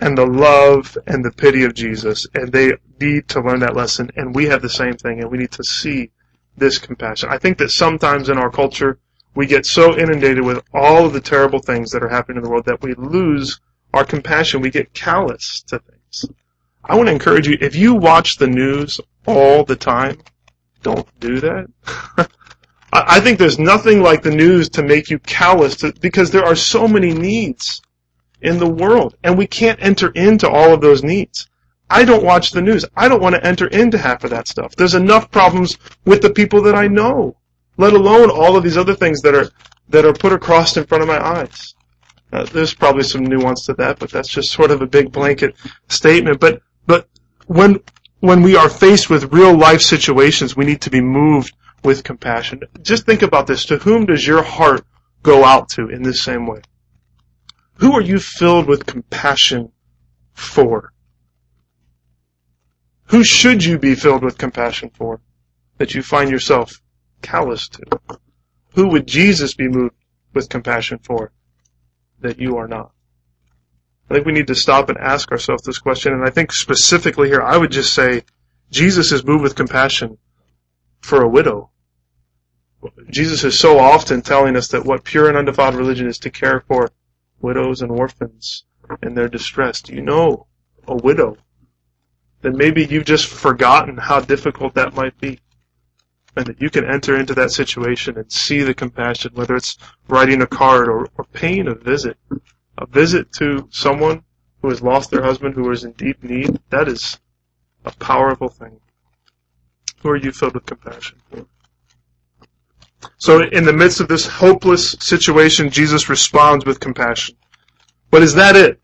and 0.00 0.16
the 0.16 0.26
love 0.26 0.96
and 1.06 1.24
the 1.24 1.30
pity 1.30 1.64
of 1.64 1.74
Jesus. 1.74 2.26
And 2.34 2.52
they 2.52 2.72
need 3.00 3.28
to 3.28 3.40
learn 3.40 3.60
that 3.60 3.76
lesson. 3.76 4.10
And 4.16 4.34
we 4.34 4.46
have 4.46 4.62
the 4.62 4.68
same 4.68 4.94
thing. 4.94 5.20
And 5.20 5.30
we 5.30 5.38
need 5.38 5.52
to 5.52 5.64
see 5.64 6.10
this 6.56 6.78
compassion. 6.78 7.28
I 7.30 7.38
think 7.38 7.58
that 7.58 7.70
sometimes 7.70 8.28
in 8.28 8.38
our 8.38 8.50
culture, 8.50 8.98
we 9.34 9.46
get 9.46 9.66
so 9.66 9.96
inundated 9.96 10.44
with 10.44 10.62
all 10.74 11.06
of 11.06 11.12
the 11.12 11.20
terrible 11.20 11.60
things 11.60 11.90
that 11.92 12.02
are 12.02 12.08
happening 12.08 12.38
in 12.38 12.42
the 12.42 12.50
world 12.50 12.64
that 12.66 12.82
we 12.82 12.94
lose 12.94 13.60
our 13.94 14.04
compassion. 14.04 14.60
We 14.60 14.70
get 14.70 14.94
callous 14.94 15.62
to 15.68 15.78
things. 15.78 16.24
I 16.84 16.96
want 16.96 17.08
to 17.08 17.12
encourage 17.12 17.46
you, 17.46 17.58
if 17.60 17.76
you 17.76 17.94
watch 17.94 18.36
the 18.36 18.46
news 18.46 19.00
all 19.26 19.64
the 19.64 19.76
time, 19.76 20.18
don't 20.82 21.06
do 21.20 21.40
that. 21.40 21.66
I 22.92 23.20
think 23.20 23.38
there's 23.38 23.58
nothing 23.58 24.02
like 24.02 24.22
the 24.22 24.34
news 24.34 24.70
to 24.70 24.82
make 24.82 25.10
you 25.10 25.18
callous 25.18 25.76
to, 25.76 25.92
because 26.00 26.30
there 26.30 26.44
are 26.44 26.56
so 26.56 26.88
many 26.88 27.12
needs 27.12 27.82
in 28.40 28.58
the 28.58 28.68
world 28.68 29.16
and 29.22 29.36
we 29.36 29.46
can't 29.46 29.82
enter 29.82 30.10
into 30.10 30.48
all 30.48 30.72
of 30.72 30.80
those 30.80 31.02
needs. 31.02 31.48
I 31.90 32.04
don't 32.04 32.24
watch 32.24 32.50
the 32.50 32.60
news. 32.60 32.84
I 32.96 33.08
don't 33.08 33.22
want 33.22 33.34
to 33.34 33.46
enter 33.46 33.66
into 33.66 33.98
half 33.98 34.24
of 34.24 34.30
that 34.30 34.48
stuff. 34.48 34.76
There's 34.76 34.94
enough 34.94 35.30
problems 35.30 35.78
with 36.04 36.20
the 36.20 36.30
people 36.30 36.62
that 36.62 36.74
I 36.74 36.86
know, 36.86 37.36
let 37.76 37.94
alone 37.94 38.30
all 38.30 38.56
of 38.56 38.62
these 38.62 38.76
other 38.76 38.94
things 38.94 39.22
that 39.22 39.34
are 39.34 39.50
that 39.88 40.04
are 40.04 40.12
put 40.12 40.32
across 40.32 40.76
in 40.76 40.84
front 40.84 41.02
of 41.02 41.08
my 41.08 41.24
eyes. 41.24 41.74
Uh, 42.30 42.44
there's 42.44 42.74
probably 42.74 43.04
some 43.04 43.24
nuance 43.24 43.64
to 43.64 43.74
that, 43.74 43.98
but 43.98 44.10
that's 44.10 44.28
just 44.28 44.50
sort 44.50 44.70
of 44.70 44.82
a 44.82 44.86
big 44.86 45.10
blanket 45.10 45.56
statement. 45.88 46.38
But 46.40 46.60
but 46.86 47.08
when 47.46 47.80
when 48.20 48.42
we 48.42 48.54
are 48.56 48.68
faced 48.68 49.08
with 49.08 49.32
real 49.32 49.56
life 49.56 49.80
situations, 49.80 50.56
we 50.56 50.66
need 50.66 50.82
to 50.82 50.90
be 50.90 51.00
moved 51.00 51.54
with 51.84 52.04
compassion. 52.04 52.60
Just 52.82 53.06
think 53.06 53.22
about 53.22 53.46
this. 53.46 53.64
To 53.66 53.78
whom 53.78 54.04
does 54.04 54.26
your 54.26 54.42
heart 54.42 54.84
go 55.22 55.44
out 55.44 55.70
to 55.70 55.88
in 55.88 56.02
this 56.02 56.22
same 56.22 56.46
way? 56.46 56.60
Who 57.78 57.92
are 57.92 58.02
you 58.02 58.18
filled 58.18 58.66
with 58.66 58.86
compassion 58.86 59.70
for? 60.32 60.92
Who 63.06 63.22
should 63.22 63.64
you 63.64 63.78
be 63.78 63.94
filled 63.94 64.24
with 64.24 64.36
compassion 64.36 64.90
for 64.92 65.20
that 65.78 65.94
you 65.94 66.02
find 66.02 66.28
yourself 66.28 66.82
callous 67.22 67.68
to? 67.68 67.82
Who 68.74 68.88
would 68.88 69.06
Jesus 69.06 69.54
be 69.54 69.68
moved 69.68 69.94
with 70.34 70.48
compassion 70.48 70.98
for 70.98 71.32
that 72.20 72.40
you 72.40 72.56
are 72.56 72.66
not? 72.66 72.90
I 74.10 74.14
think 74.14 74.26
we 74.26 74.32
need 74.32 74.48
to 74.48 74.54
stop 74.56 74.88
and 74.88 74.98
ask 74.98 75.30
ourselves 75.30 75.62
this 75.62 75.78
question. 75.78 76.12
And 76.12 76.24
I 76.24 76.30
think 76.30 76.52
specifically 76.52 77.28
here, 77.28 77.42
I 77.42 77.56
would 77.56 77.70
just 77.70 77.94
say 77.94 78.24
Jesus 78.70 79.12
is 79.12 79.24
moved 79.24 79.44
with 79.44 79.54
compassion 79.54 80.18
for 81.00 81.22
a 81.22 81.28
widow. 81.28 81.70
Jesus 83.08 83.44
is 83.44 83.58
so 83.58 83.78
often 83.78 84.20
telling 84.20 84.56
us 84.56 84.68
that 84.68 84.84
what 84.84 85.04
pure 85.04 85.28
and 85.28 85.36
undefiled 85.36 85.76
religion 85.76 86.08
is 86.08 86.18
to 86.18 86.30
care 86.30 86.64
for 86.66 86.90
widows 87.40 87.82
and 87.82 87.90
orphans 87.90 88.64
in 89.02 89.14
their 89.14 89.28
distress. 89.28 89.82
Do 89.82 89.94
you 89.94 90.02
know 90.02 90.46
a 90.86 90.96
widow? 90.96 91.36
Then 92.40 92.56
maybe 92.56 92.84
you've 92.84 93.04
just 93.04 93.26
forgotten 93.26 93.96
how 93.96 94.20
difficult 94.20 94.74
that 94.74 94.94
might 94.94 95.18
be. 95.20 95.40
And 96.36 96.46
that 96.46 96.62
you 96.62 96.70
can 96.70 96.84
enter 96.84 97.16
into 97.16 97.34
that 97.34 97.50
situation 97.50 98.16
and 98.16 98.30
see 98.30 98.62
the 98.62 98.74
compassion, 98.74 99.32
whether 99.34 99.56
it's 99.56 99.76
writing 100.08 100.40
a 100.40 100.46
card 100.46 100.88
or, 100.88 101.08
or 101.16 101.24
paying 101.32 101.66
a 101.66 101.74
visit. 101.74 102.16
A 102.78 102.86
visit 102.86 103.32
to 103.34 103.66
someone 103.70 104.22
who 104.62 104.68
has 104.68 104.80
lost 104.82 105.10
their 105.10 105.22
husband, 105.22 105.54
who 105.54 105.68
is 105.72 105.82
in 105.82 105.92
deep 105.92 106.22
need, 106.22 106.60
that 106.70 106.86
is 106.86 107.18
a 107.84 107.90
powerful 107.92 108.48
thing. 108.48 108.80
Who 110.02 110.10
are 110.10 110.16
you 110.16 110.30
filled 110.30 110.54
with 110.54 110.66
compassion 110.66 111.18
for? 111.28 111.46
So 113.18 113.42
in 113.42 113.64
the 113.64 113.72
midst 113.72 114.00
of 114.00 114.08
this 114.08 114.26
hopeless 114.26 114.92
situation, 115.00 115.70
Jesus 115.70 116.08
responds 116.08 116.64
with 116.64 116.80
compassion. 116.80 117.36
But 118.10 118.22
is 118.22 118.34
that 118.34 118.56
it? 118.56 118.80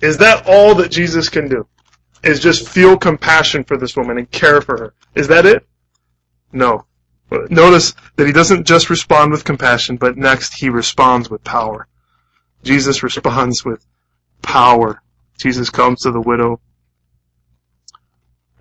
Is 0.00 0.18
that 0.18 0.46
all 0.46 0.74
that 0.76 0.90
Jesus 0.90 1.28
can 1.28 1.48
do? 1.48 1.66
Is 2.22 2.40
just 2.40 2.68
feel 2.68 2.96
compassion 2.96 3.64
for 3.64 3.76
this 3.76 3.96
woman 3.96 4.18
and 4.18 4.30
care 4.30 4.60
for 4.60 4.78
her? 4.78 4.94
Is 5.14 5.28
that 5.28 5.46
it? 5.46 5.66
No. 6.52 6.86
Notice 7.30 7.94
that 8.16 8.26
he 8.26 8.32
doesn't 8.32 8.66
just 8.66 8.88
respond 8.88 9.32
with 9.32 9.44
compassion, 9.44 9.96
but 9.96 10.16
next 10.16 10.54
he 10.54 10.68
responds 10.68 11.28
with 11.28 11.42
power. 11.44 11.88
Jesus 12.62 13.02
responds 13.02 13.64
with 13.64 13.84
power. 14.42 15.02
Jesus 15.38 15.70
comes 15.70 16.02
to 16.02 16.12
the 16.12 16.20
widow. 16.20 16.60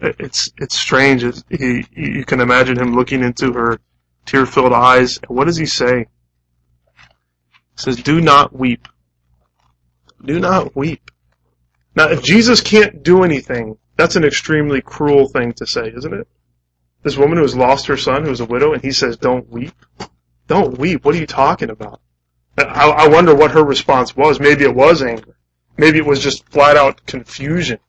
It's 0.02 0.52
it's 0.58 0.80
strange. 0.80 1.24
he, 1.50 1.86
you 1.96 2.26
can 2.26 2.42
imagine 2.42 2.78
him 2.78 2.96
looking 2.96 3.24
into 3.24 3.54
her 3.54 3.80
tear-filled 4.26 4.74
eyes. 4.74 5.20
And 5.28 5.38
what 5.38 5.46
does 5.46 5.58
he 5.58 5.66
say? 5.66 6.08
He 6.98 7.78
says, 7.78 7.98
"Do 7.98 8.22
not 8.22 8.58
weep. 8.58 8.88
Do 10.24 10.40
not 10.40 10.76
weep." 10.76 11.12
Now, 11.96 12.10
if 12.10 12.24
Jesus 12.24 12.62
can't 12.62 13.04
do 13.04 13.24
anything, 13.24 13.78
that's 13.96 14.16
an 14.16 14.24
extremely 14.26 14.82
cruel 14.82 15.28
thing 15.30 15.54
to 15.54 15.66
say, 15.66 15.92
isn't 15.96 16.14
it? 16.14 16.28
This 17.04 17.18
woman 17.18 17.38
who 17.38 17.44
has 17.44 17.56
lost 17.56 17.88
her 17.88 17.98
son, 17.98 18.26
who 18.26 18.32
is 18.32 18.42
a 18.42 18.46
widow, 18.46 18.74
and 18.74 18.82
he 18.82 18.92
says, 18.92 19.18
"Don't 19.18 19.50
weep." 19.50 19.74
Don't 20.48 20.78
weep. 20.78 21.04
What 21.04 21.16
are 21.16 21.20
you 21.20 21.26
talking 21.26 21.70
about? 21.70 22.02
I, 22.58 22.90
I 22.90 23.08
wonder 23.08 23.34
what 23.34 23.52
her 23.52 23.64
response 23.64 24.16
was. 24.16 24.40
Maybe 24.40 24.64
it 24.64 24.76
was 24.76 25.02
anger. 25.02 25.38
Maybe 25.78 25.98
it 25.98 26.06
was 26.06 26.22
just 26.22 26.48
flat 26.50 26.78
out 26.78 27.06
confusion. 27.06 27.80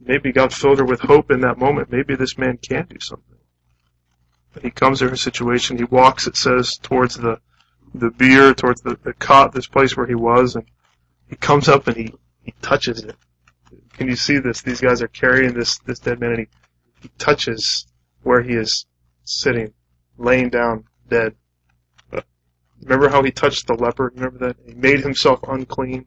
Maybe 0.00 0.32
God 0.32 0.52
filled 0.52 0.78
her 0.78 0.84
with 0.84 1.00
hope 1.00 1.30
in 1.30 1.40
that 1.40 1.58
moment. 1.58 1.90
Maybe 1.90 2.16
this 2.16 2.38
man 2.38 2.58
can 2.58 2.86
do 2.88 2.96
something. 3.00 3.35
He 4.62 4.70
comes 4.70 5.00
to 5.00 5.08
her 5.08 5.16
situation. 5.16 5.78
He 5.78 5.84
walks, 5.84 6.26
it 6.26 6.36
says, 6.36 6.76
towards 6.78 7.16
the 7.16 7.40
the 7.94 8.10
bier, 8.10 8.54
towards 8.54 8.82
the, 8.82 8.98
the 9.02 9.14
cot, 9.14 9.52
this 9.52 9.66
place 9.66 9.96
where 9.96 10.06
he 10.06 10.14
was, 10.14 10.54
and 10.54 10.66
he 11.28 11.36
comes 11.36 11.68
up 11.68 11.86
and 11.86 11.96
he, 11.96 12.14
he 12.42 12.52
touches 12.62 13.02
it. 13.02 13.16
Can 13.94 14.08
you 14.08 14.16
see 14.16 14.38
this? 14.38 14.62
These 14.62 14.80
guys 14.80 15.02
are 15.02 15.08
carrying 15.08 15.54
this, 15.54 15.78
this 15.80 15.98
dead 15.98 16.20
man 16.20 16.30
and 16.30 16.38
he, 16.40 16.46
he 17.00 17.10
touches 17.18 17.86
where 18.22 18.42
he 18.42 18.54
is 18.54 18.86
sitting, 19.24 19.72
laying 20.18 20.50
down 20.50 20.84
dead. 21.08 21.34
Remember 22.82 23.08
how 23.08 23.22
he 23.22 23.30
touched 23.30 23.66
the 23.66 23.74
leper? 23.74 24.12
Remember 24.14 24.38
that? 24.46 24.56
He 24.66 24.74
made 24.74 25.00
himself 25.00 25.40
unclean. 25.48 26.04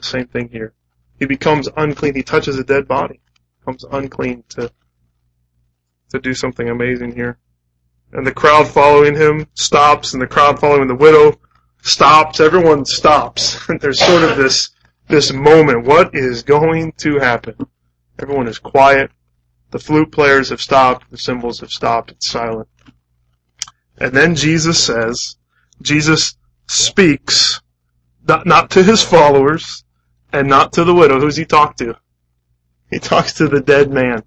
Same 0.00 0.26
thing 0.26 0.48
here. 0.48 0.72
He 1.18 1.26
becomes 1.26 1.68
unclean. 1.76 2.14
He 2.14 2.22
touches 2.22 2.58
a 2.58 2.64
dead 2.64 2.88
body. 2.88 3.20
Becomes 3.60 3.84
unclean 3.84 4.44
to 4.50 4.72
to 6.10 6.18
do 6.18 6.34
something 6.34 6.68
amazing 6.68 7.14
here 7.14 7.38
and 8.12 8.26
the 8.26 8.32
crowd 8.32 8.68
following 8.68 9.16
him 9.16 9.46
stops, 9.54 10.12
and 10.12 10.22
the 10.22 10.26
crowd 10.26 10.58
following 10.58 10.88
the 10.88 10.94
widow 10.94 11.38
stops. 11.82 12.40
Everyone 12.40 12.84
stops. 12.84 13.58
There's 13.80 14.00
sort 14.00 14.22
of 14.22 14.36
this 14.36 14.70
this 15.08 15.32
moment. 15.32 15.84
What 15.84 16.14
is 16.14 16.42
going 16.42 16.92
to 16.98 17.18
happen? 17.18 17.56
Everyone 18.18 18.48
is 18.48 18.58
quiet. 18.58 19.10
The 19.70 19.78
flute 19.78 20.12
players 20.12 20.50
have 20.50 20.60
stopped. 20.60 21.10
The 21.10 21.18
cymbals 21.18 21.60
have 21.60 21.70
stopped. 21.70 22.10
It's 22.12 22.28
silent. 22.28 22.68
And 23.98 24.12
then 24.12 24.34
Jesus 24.34 24.82
says, 24.82 25.36
Jesus 25.80 26.36
speaks, 26.66 27.60
not, 28.26 28.46
not 28.46 28.70
to 28.70 28.82
his 28.82 29.02
followers, 29.02 29.84
and 30.32 30.48
not 30.48 30.72
to 30.74 30.84
the 30.84 30.94
widow. 30.94 31.20
Who's 31.20 31.36
he 31.36 31.44
talk 31.44 31.76
to? 31.76 31.96
He 32.90 32.98
talks 32.98 33.34
to 33.34 33.48
the 33.48 33.60
dead 33.60 33.90
man. 33.90 34.22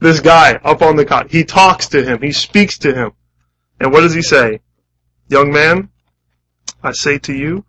This 0.00 0.20
guy 0.20 0.54
up 0.64 0.82
on 0.82 0.96
the 0.96 1.04
cot, 1.04 1.30
he 1.30 1.44
talks 1.44 1.88
to 1.88 2.04
him, 2.04 2.22
he 2.22 2.32
speaks 2.32 2.78
to 2.78 2.94
him. 2.94 3.12
And 3.80 3.92
what 3.92 4.00
does 4.00 4.14
he 4.14 4.22
say? 4.22 4.60
Young 5.28 5.52
man, 5.52 5.90
I 6.82 6.92
say 6.92 7.18
to 7.18 7.34
you, 7.34 7.64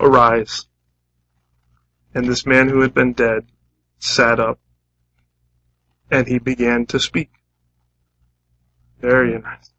arise. 0.00 0.66
And 2.14 2.26
this 2.26 2.46
man 2.46 2.68
who 2.68 2.80
had 2.80 2.94
been 2.94 3.12
dead 3.12 3.46
sat 3.98 4.40
up 4.40 4.58
and 6.10 6.26
he 6.26 6.38
began 6.38 6.86
to 6.86 7.00
speak. 7.00 7.30
Very 9.00 9.38
nice. 9.38 9.70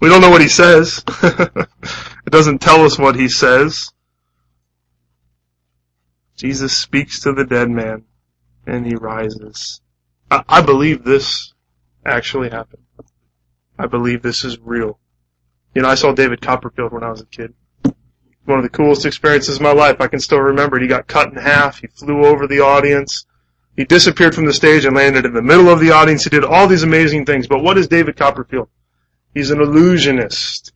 We 0.00 0.08
don't 0.08 0.22
know 0.22 0.30
what 0.30 0.40
he 0.40 0.48
says. 0.48 1.04
it 1.22 2.30
doesn't 2.30 2.60
tell 2.60 2.84
us 2.84 2.98
what 2.98 3.16
he 3.16 3.28
says. 3.28 3.90
Jesus 6.36 6.76
speaks 6.76 7.20
to 7.20 7.32
the 7.32 7.44
dead 7.44 7.68
man 7.68 8.04
and 8.66 8.86
he 8.86 8.94
rises. 8.94 9.82
I, 10.30 10.62
believe 10.62 11.02
this 11.02 11.52
actually 12.06 12.50
happened. 12.50 12.84
I 13.78 13.86
believe 13.86 14.22
this 14.22 14.44
is 14.44 14.58
real. 14.60 14.98
You 15.74 15.82
know, 15.82 15.88
I 15.88 15.96
saw 15.96 16.12
David 16.12 16.40
Copperfield 16.40 16.92
when 16.92 17.02
I 17.02 17.10
was 17.10 17.20
a 17.20 17.26
kid. 17.26 17.54
One 18.44 18.58
of 18.58 18.62
the 18.62 18.70
coolest 18.70 19.06
experiences 19.06 19.56
of 19.56 19.62
my 19.62 19.72
life. 19.72 20.00
I 20.00 20.06
can 20.06 20.20
still 20.20 20.40
remember 20.40 20.76
it. 20.76 20.82
He 20.82 20.88
got 20.88 21.06
cut 21.06 21.30
in 21.30 21.36
half. 21.36 21.80
He 21.80 21.88
flew 21.88 22.24
over 22.24 22.46
the 22.46 22.60
audience. 22.60 23.26
He 23.76 23.84
disappeared 23.84 24.34
from 24.34 24.46
the 24.46 24.52
stage 24.52 24.84
and 24.84 24.96
landed 24.96 25.24
in 25.24 25.34
the 25.34 25.42
middle 25.42 25.68
of 25.68 25.80
the 25.80 25.90
audience. 25.90 26.24
He 26.24 26.30
did 26.30 26.44
all 26.44 26.66
these 26.66 26.82
amazing 26.82 27.26
things. 27.26 27.46
But 27.46 27.62
what 27.62 27.78
is 27.78 27.88
David 27.88 28.16
Copperfield? 28.16 28.68
He's 29.34 29.50
an 29.50 29.60
illusionist. 29.60 30.72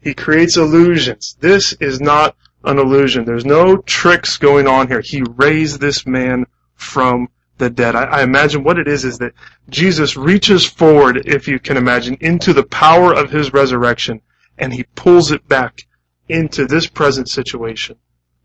He 0.00 0.14
creates 0.14 0.56
illusions. 0.56 1.36
This 1.40 1.72
is 1.74 2.00
not 2.00 2.36
an 2.64 2.78
illusion. 2.78 3.24
There's 3.24 3.44
no 3.44 3.78
tricks 3.78 4.36
going 4.36 4.66
on 4.66 4.88
here. 4.88 5.00
He 5.00 5.22
raised 5.22 5.80
this 5.80 6.06
man 6.06 6.46
from 6.74 7.28
the 7.58 7.70
dead. 7.70 7.96
I, 7.96 8.04
I, 8.04 8.22
imagine 8.22 8.62
what 8.62 8.78
it 8.78 8.88
is 8.88 9.04
is 9.04 9.18
that 9.18 9.32
Jesus 9.68 10.16
reaches 10.16 10.64
forward, 10.64 11.26
if 11.26 11.48
you 11.48 11.58
can 11.58 11.76
imagine, 11.76 12.16
into 12.20 12.52
the 12.52 12.64
power 12.64 13.14
of 13.14 13.30
his 13.30 13.52
resurrection 13.52 14.20
and 14.58 14.72
he 14.72 14.84
pulls 14.94 15.30
it 15.30 15.46
back 15.48 15.86
into 16.28 16.66
this 16.66 16.86
present 16.86 17.28
situation 17.28 17.96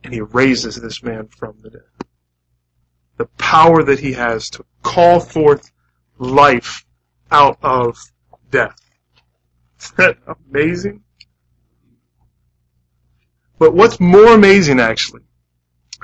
and 0.03 0.13
he 0.13 0.21
raises 0.21 0.75
this 0.75 1.03
man 1.03 1.27
from 1.27 1.57
the 1.61 1.69
dead. 1.69 1.81
The 3.17 3.25
power 3.37 3.83
that 3.83 3.99
he 3.99 4.13
has 4.13 4.49
to 4.51 4.65
call 4.81 5.19
forth 5.19 5.71
life 6.17 6.85
out 7.31 7.57
of 7.61 7.97
death. 8.49 8.79
Isn't 9.81 9.97
that 9.97 10.17
amazing? 10.49 11.03
But 13.59 13.73
what's 13.73 13.99
more 13.99 14.33
amazing 14.33 14.79
actually 14.79 15.21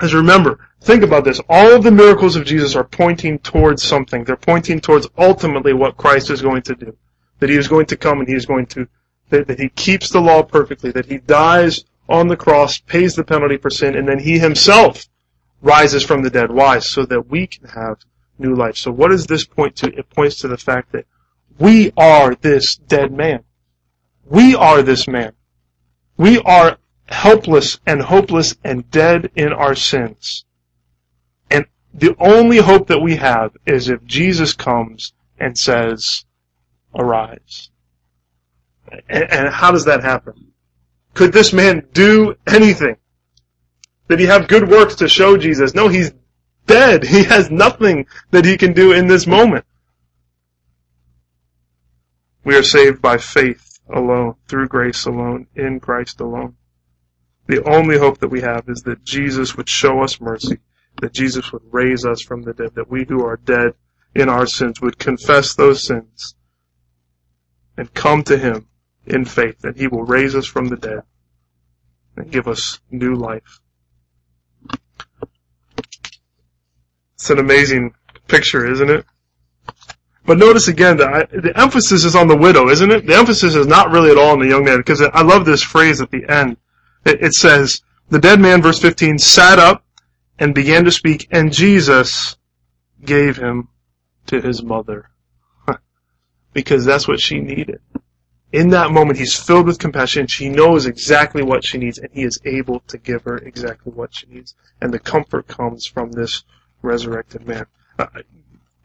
is 0.02 0.14
remember, 0.14 0.58
Think 0.80 1.02
about 1.02 1.24
this. 1.24 1.40
All 1.48 1.74
of 1.74 1.82
the 1.82 1.90
miracles 1.90 2.36
of 2.36 2.44
Jesus 2.44 2.76
are 2.76 2.84
pointing 2.84 3.38
towards 3.40 3.82
something. 3.82 4.24
They're 4.24 4.36
pointing 4.36 4.80
towards 4.80 5.08
ultimately 5.18 5.72
what 5.72 5.96
Christ 5.96 6.30
is 6.30 6.40
going 6.40 6.62
to 6.62 6.74
do. 6.74 6.96
That 7.40 7.50
he 7.50 7.56
is 7.56 7.68
going 7.68 7.86
to 7.86 7.96
come 7.96 8.20
and 8.20 8.28
he 8.28 8.34
is 8.34 8.46
going 8.46 8.66
to, 8.66 8.86
that, 9.30 9.46
that 9.48 9.58
he 9.58 9.68
keeps 9.70 10.10
the 10.10 10.20
law 10.20 10.42
perfectly, 10.42 10.90
that 10.92 11.06
he 11.06 11.18
dies 11.18 11.84
on 12.08 12.28
the 12.28 12.36
cross, 12.36 12.78
pays 12.78 13.14
the 13.14 13.24
penalty 13.24 13.56
for 13.56 13.70
sin, 13.70 13.96
and 13.96 14.08
then 14.08 14.18
he 14.18 14.38
himself 14.38 15.04
rises 15.60 16.04
from 16.04 16.22
the 16.22 16.30
dead. 16.30 16.50
Why? 16.50 16.78
So 16.78 17.04
that 17.06 17.28
we 17.28 17.46
can 17.46 17.68
have 17.68 17.98
new 18.38 18.54
life. 18.54 18.76
So 18.76 18.92
what 18.92 19.10
does 19.10 19.26
this 19.26 19.44
point 19.44 19.76
to? 19.76 19.88
It 19.88 20.08
points 20.10 20.36
to 20.38 20.48
the 20.48 20.56
fact 20.56 20.92
that 20.92 21.06
we 21.58 21.92
are 21.96 22.34
this 22.36 22.76
dead 22.76 23.12
man. 23.12 23.42
We 24.24 24.54
are 24.54 24.82
this 24.82 25.08
man. 25.08 25.32
We 26.16 26.38
are 26.40 26.78
helpless 27.08 27.78
and 27.86 28.02
hopeless 28.02 28.56
and 28.62 28.90
dead 28.90 29.30
in 29.34 29.52
our 29.52 29.74
sins. 29.74 30.44
And 31.50 31.66
the 31.94 32.14
only 32.18 32.58
hope 32.58 32.88
that 32.88 33.00
we 33.00 33.16
have 33.16 33.56
is 33.66 33.88
if 33.88 34.04
Jesus 34.04 34.52
comes 34.52 35.12
and 35.38 35.56
says, 35.56 36.24
arise. 36.94 37.70
And, 39.08 39.30
and 39.30 39.48
how 39.48 39.70
does 39.70 39.86
that 39.86 40.02
happen? 40.02 40.52
Could 41.14 41.32
this 41.32 41.52
man 41.52 41.86
do 41.92 42.36
anything? 42.46 42.96
Did 44.08 44.20
he 44.20 44.26
have 44.26 44.48
good 44.48 44.68
works 44.68 44.96
to 44.96 45.08
show 45.08 45.36
Jesus? 45.36 45.74
No, 45.74 45.88
he's 45.88 46.12
dead. 46.66 47.04
He 47.08 47.24
has 47.24 47.50
nothing 47.50 48.06
that 48.30 48.44
he 48.44 48.56
can 48.56 48.72
do 48.72 48.92
in 48.92 49.06
this 49.06 49.26
moment. 49.26 49.64
We 52.44 52.56
are 52.56 52.62
saved 52.62 53.02
by 53.02 53.18
faith 53.18 53.80
alone, 53.88 54.34
through 54.48 54.68
grace 54.68 55.06
alone, 55.06 55.46
in 55.54 55.80
Christ 55.80 56.20
alone. 56.20 56.57
The 57.48 57.64
only 57.64 57.98
hope 57.98 58.18
that 58.18 58.28
we 58.28 58.42
have 58.42 58.68
is 58.68 58.82
that 58.82 59.04
Jesus 59.04 59.56
would 59.56 59.70
show 59.70 60.02
us 60.02 60.20
mercy, 60.20 60.58
that 61.00 61.14
Jesus 61.14 61.50
would 61.50 61.62
raise 61.70 62.04
us 62.04 62.20
from 62.20 62.42
the 62.42 62.52
dead, 62.52 62.74
that 62.74 62.90
we 62.90 63.06
who 63.08 63.24
are 63.24 63.38
dead 63.38 63.72
in 64.14 64.28
our 64.28 64.46
sins 64.46 64.82
would 64.82 64.98
confess 64.98 65.54
those 65.54 65.82
sins 65.82 66.34
and 67.78 67.92
come 67.94 68.22
to 68.24 68.36
Him 68.36 68.68
in 69.06 69.24
faith, 69.24 69.60
that 69.60 69.78
He 69.78 69.86
will 69.86 70.04
raise 70.04 70.34
us 70.34 70.46
from 70.46 70.68
the 70.68 70.76
dead 70.76 71.02
and 72.16 72.30
give 72.30 72.46
us 72.46 72.80
new 72.90 73.14
life. 73.14 73.60
It's 77.14 77.30
an 77.30 77.38
amazing 77.38 77.94
picture, 78.26 78.70
isn't 78.70 78.90
it? 78.90 79.06
But 80.26 80.36
notice 80.36 80.68
again 80.68 80.98
that 80.98 81.30
the 81.30 81.58
emphasis 81.58 82.04
is 82.04 82.14
on 82.14 82.28
the 82.28 82.36
widow, 82.36 82.68
isn't 82.68 82.90
it? 82.90 83.06
The 83.06 83.16
emphasis 83.16 83.54
is 83.54 83.66
not 83.66 83.90
really 83.90 84.10
at 84.10 84.18
all 84.18 84.32
on 84.32 84.40
the 84.40 84.48
young 84.48 84.64
man, 84.64 84.76
because 84.76 85.00
I 85.00 85.22
love 85.22 85.46
this 85.46 85.62
phrase 85.62 86.02
at 86.02 86.10
the 86.10 86.28
end. 86.28 86.58
It, 87.04 87.34
says, 87.34 87.82
the 88.10 88.18
dead 88.18 88.40
man, 88.40 88.62
verse 88.62 88.80
15, 88.80 89.18
sat 89.18 89.58
up 89.58 89.84
and 90.38 90.54
began 90.54 90.84
to 90.84 90.90
speak, 90.90 91.28
and 91.30 91.52
Jesus 91.52 92.36
gave 93.04 93.36
him 93.36 93.68
to 94.26 94.40
his 94.40 94.62
mother. 94.62 95.10
because 96.52 96.84
that's 96.84 97.08
what 97.08 97.20
she 97.20 97.40
needed. 97.40 97.80
In 98.50 98.70
that 98.70 98.90
moment, 98.90 99.18
he's 99.18 99.36
filled 99.36 99.66
with 99.66 99.78
compassion. 99.78 100.26
She 100.26 100.48
knows 100.48 100.86
exactly 100.86 101.42
what 101.42 101.64
she 101.64 101.76
needs, 101.76 101.98
and 101.98 102.10
he 102.12 102.22
is 102.22 102.40
able 102.44 102.80
to 102.88 102.96
give 102.96 103.24
her 103.24 103.36
exactly 103.36 103.92
what 103.92 104.14
she 104.14 104.26
needs. 104.26 104.54
And 104.80 104.92
the 104.92 104.98
comfort 104.98 105.46
comes 105.48 105.86
from 105.86 106.12
this 106.12 106.44
resurrected 106.80 107.46
man. 107.46 107.66
Uh, 107.98 108.06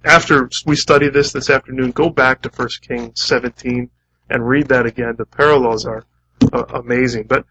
after 0.03 0.49
we 0.65 0.75
study 0.75 1.09
this 1.09 1.31
this 1.31 1.49
afternoon, 1.49 1.91
go 1.91 2.09
back 2.09 2.41
to 2.41 2.49
1 2.49 2.67
Kings 2.81 3.21
17 3.21 3.89
and 4.29 4.47
read 4.47 4.67
that 4.67 4.85
again. 4.85 5.15
The 5.17 5.25
parallels 5.25 5.85
are 5.85 6.03
uh, 6.51 6.65
amazing. 6.73 7.27
But 7.27 7.45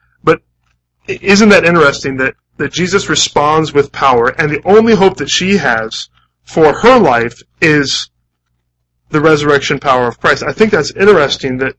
isn't 1.06 1.48
that 1.48 1.64
interesting 1.64 2.16
that, 2.18 2.34
that 2.56 2.72
Jesus 2.72 3.08
responds 3.08 3.72
with 3.72 3.92
power 3.92 4.28
and 4.28 4.50
the 4.50 4.62
only 4.64 4.94
hope 4.94 5.16
that 5.16 5.30
she 5.30 5.56
has 5.56 6.08
for 6.44 6.72
her 6.72 6.98
life 6.98 7.42
is 7.60 8.10
the 9.10 9.20
resurrection 9.20 9.78
power 9.78 10.06
of 10.06 10.20
Christ. 10.20 10.42
I 10.42 10.52
think 10.52 10.70
that's 10.70 10.92
interesting 10.92 11.58
that 11.58 11.76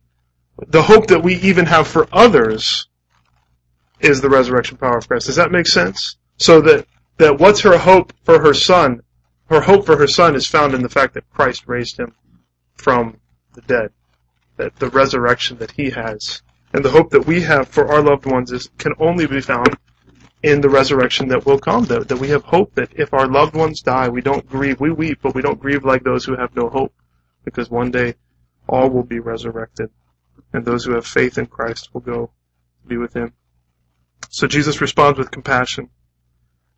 the 0.68 0.84
hope 0.84 1.08
that 1.08 1.24
we 1.24 1.36
even 1.36 1.66
have 1.66 1.88
for 1.88 2.08
others 2.12 2.88
is 4.00 4.22
the 4.22 4.30
resurrection 4.30 4.78
power 4.78 4.98
of 4.98 5.08
Christ. 5.08 5.28
Does 5.28 5.38
that 5.38 5.52
make 5.52 5.68
sense? 5.68 6.18
So 6.38 6.62
that, 6.62 6.86
that 7.18 7.40
what's 7.40 7.62
her 7.62 7.78
hope 7.78 8.14
for 8.24 8.40
her 8.42 8.54
son 8.54 9.02
her 9.54 9.62
hope 9.62 9.86
for 9.86 9.98
her 9.98 10.08
son 10.08 10.36
is 10.36 10.48
found 10.48 10.74
in 10.74 10.82
the 10.82 10.90
fact 10.90 11.14
that 11.14 11.30
Christ 11.32 11.68
raised 11.68 12.00
him 12.00 12.16
from 12.76 13.20
the 13.54 13.62
dead. 13.62 13.92
That 14.58 14.76
the 14.78 14.90
resurrection 14.90 15.58
that 15.58 15.72
he 15.72 15.92
has. 15.92 16.42
And 16.74 16.84
the 16.84 16.90
hope 16.90 17.12
that 17.12 17.28
we 17.28 17.42
have 17.42 17.68
for 17.68 17.92
our 17.92 18.02
loved 18.02 18.26
ones 18.26 18.52
is, 18.52 18.70
can 18.78 18.94
only 19.00 19.28
be 19.28 19.42
found 19.42 19.78
in 20.42 20.60
the 20.60 20.70
resurrection 20.70 21.28
that 21.30 21.46
will 21.46 21.60
come. 21.60 21.86
That, 21.86 22.08
that 22.08 22.20
we 22.20 22.30
have 22.30 22.44
hope 22.44 22.74
that 22.76 22.94
if 22.96 23.14
our 23.14 23.28
loved 23.28 23.56
ones 23.56 23.82
die, 23.82 24.10
we 24.10 24.22
don't 24.22 24.48
grieve. 24.50 24.80
We 24.80 24.92
weep, 24.92 25.20
but 25.22 25.36
we 25.36 25.42
don't 25.42 25.60
grieve 25.60 25.86
like 25.86 26.04
those 26.04 26.26
who 26.26 26.36
have 26.36 26.56
no 26.56 26.70
hope. 26.70 26.94
Because 27.46 27.70
one 27.70 27.92
day, 27.92 28.16
all 28.68 28.90
will 28.90 29.04
be 29.04 29.20
resurrected. 29.20 29.90
And 30.52 30.66
those 30.66 30.86
who 30.86 30.94
have 30.94 31.06
faith 31.06 31.38
in 31.38 31.46
Christ 31.46 31.94
will 31.94 32.02
go 32.02 32.32
be 32.88 32.98
with 32.98 33.16
him. 33.16 33.34
So 34.30 34.48
Jesus 34.48 34.82
responds 34.82 35.20
with 35.20 35.32
compassion. 35.32 35.90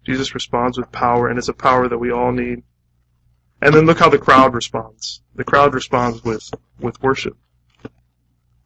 Jesus 0.05 0.34
responds 0.34 0.77
with 0.77 0.91
power, 0.91 1.27
and 1.27 1.38
it's 1.38 1.47
a 1.47 1.53
power 1.53 1.88
that 1.88 1.97
we 1.97 2.12
all 2.12 2.31
need. 2.31 2.63
And 3.62 3.73
then 3.73 3.86
look 3.86 3.99
how 3.99 4.10
the 4.10 4.17
crowd 4.17 4.53
responds. 4.53 5.21
The 5.34 5.43
crowd 5.43 5.73
responds 5.73 6.23
with, 6.23 6.53
with 6.79 7.01
worship. 7.01 7.38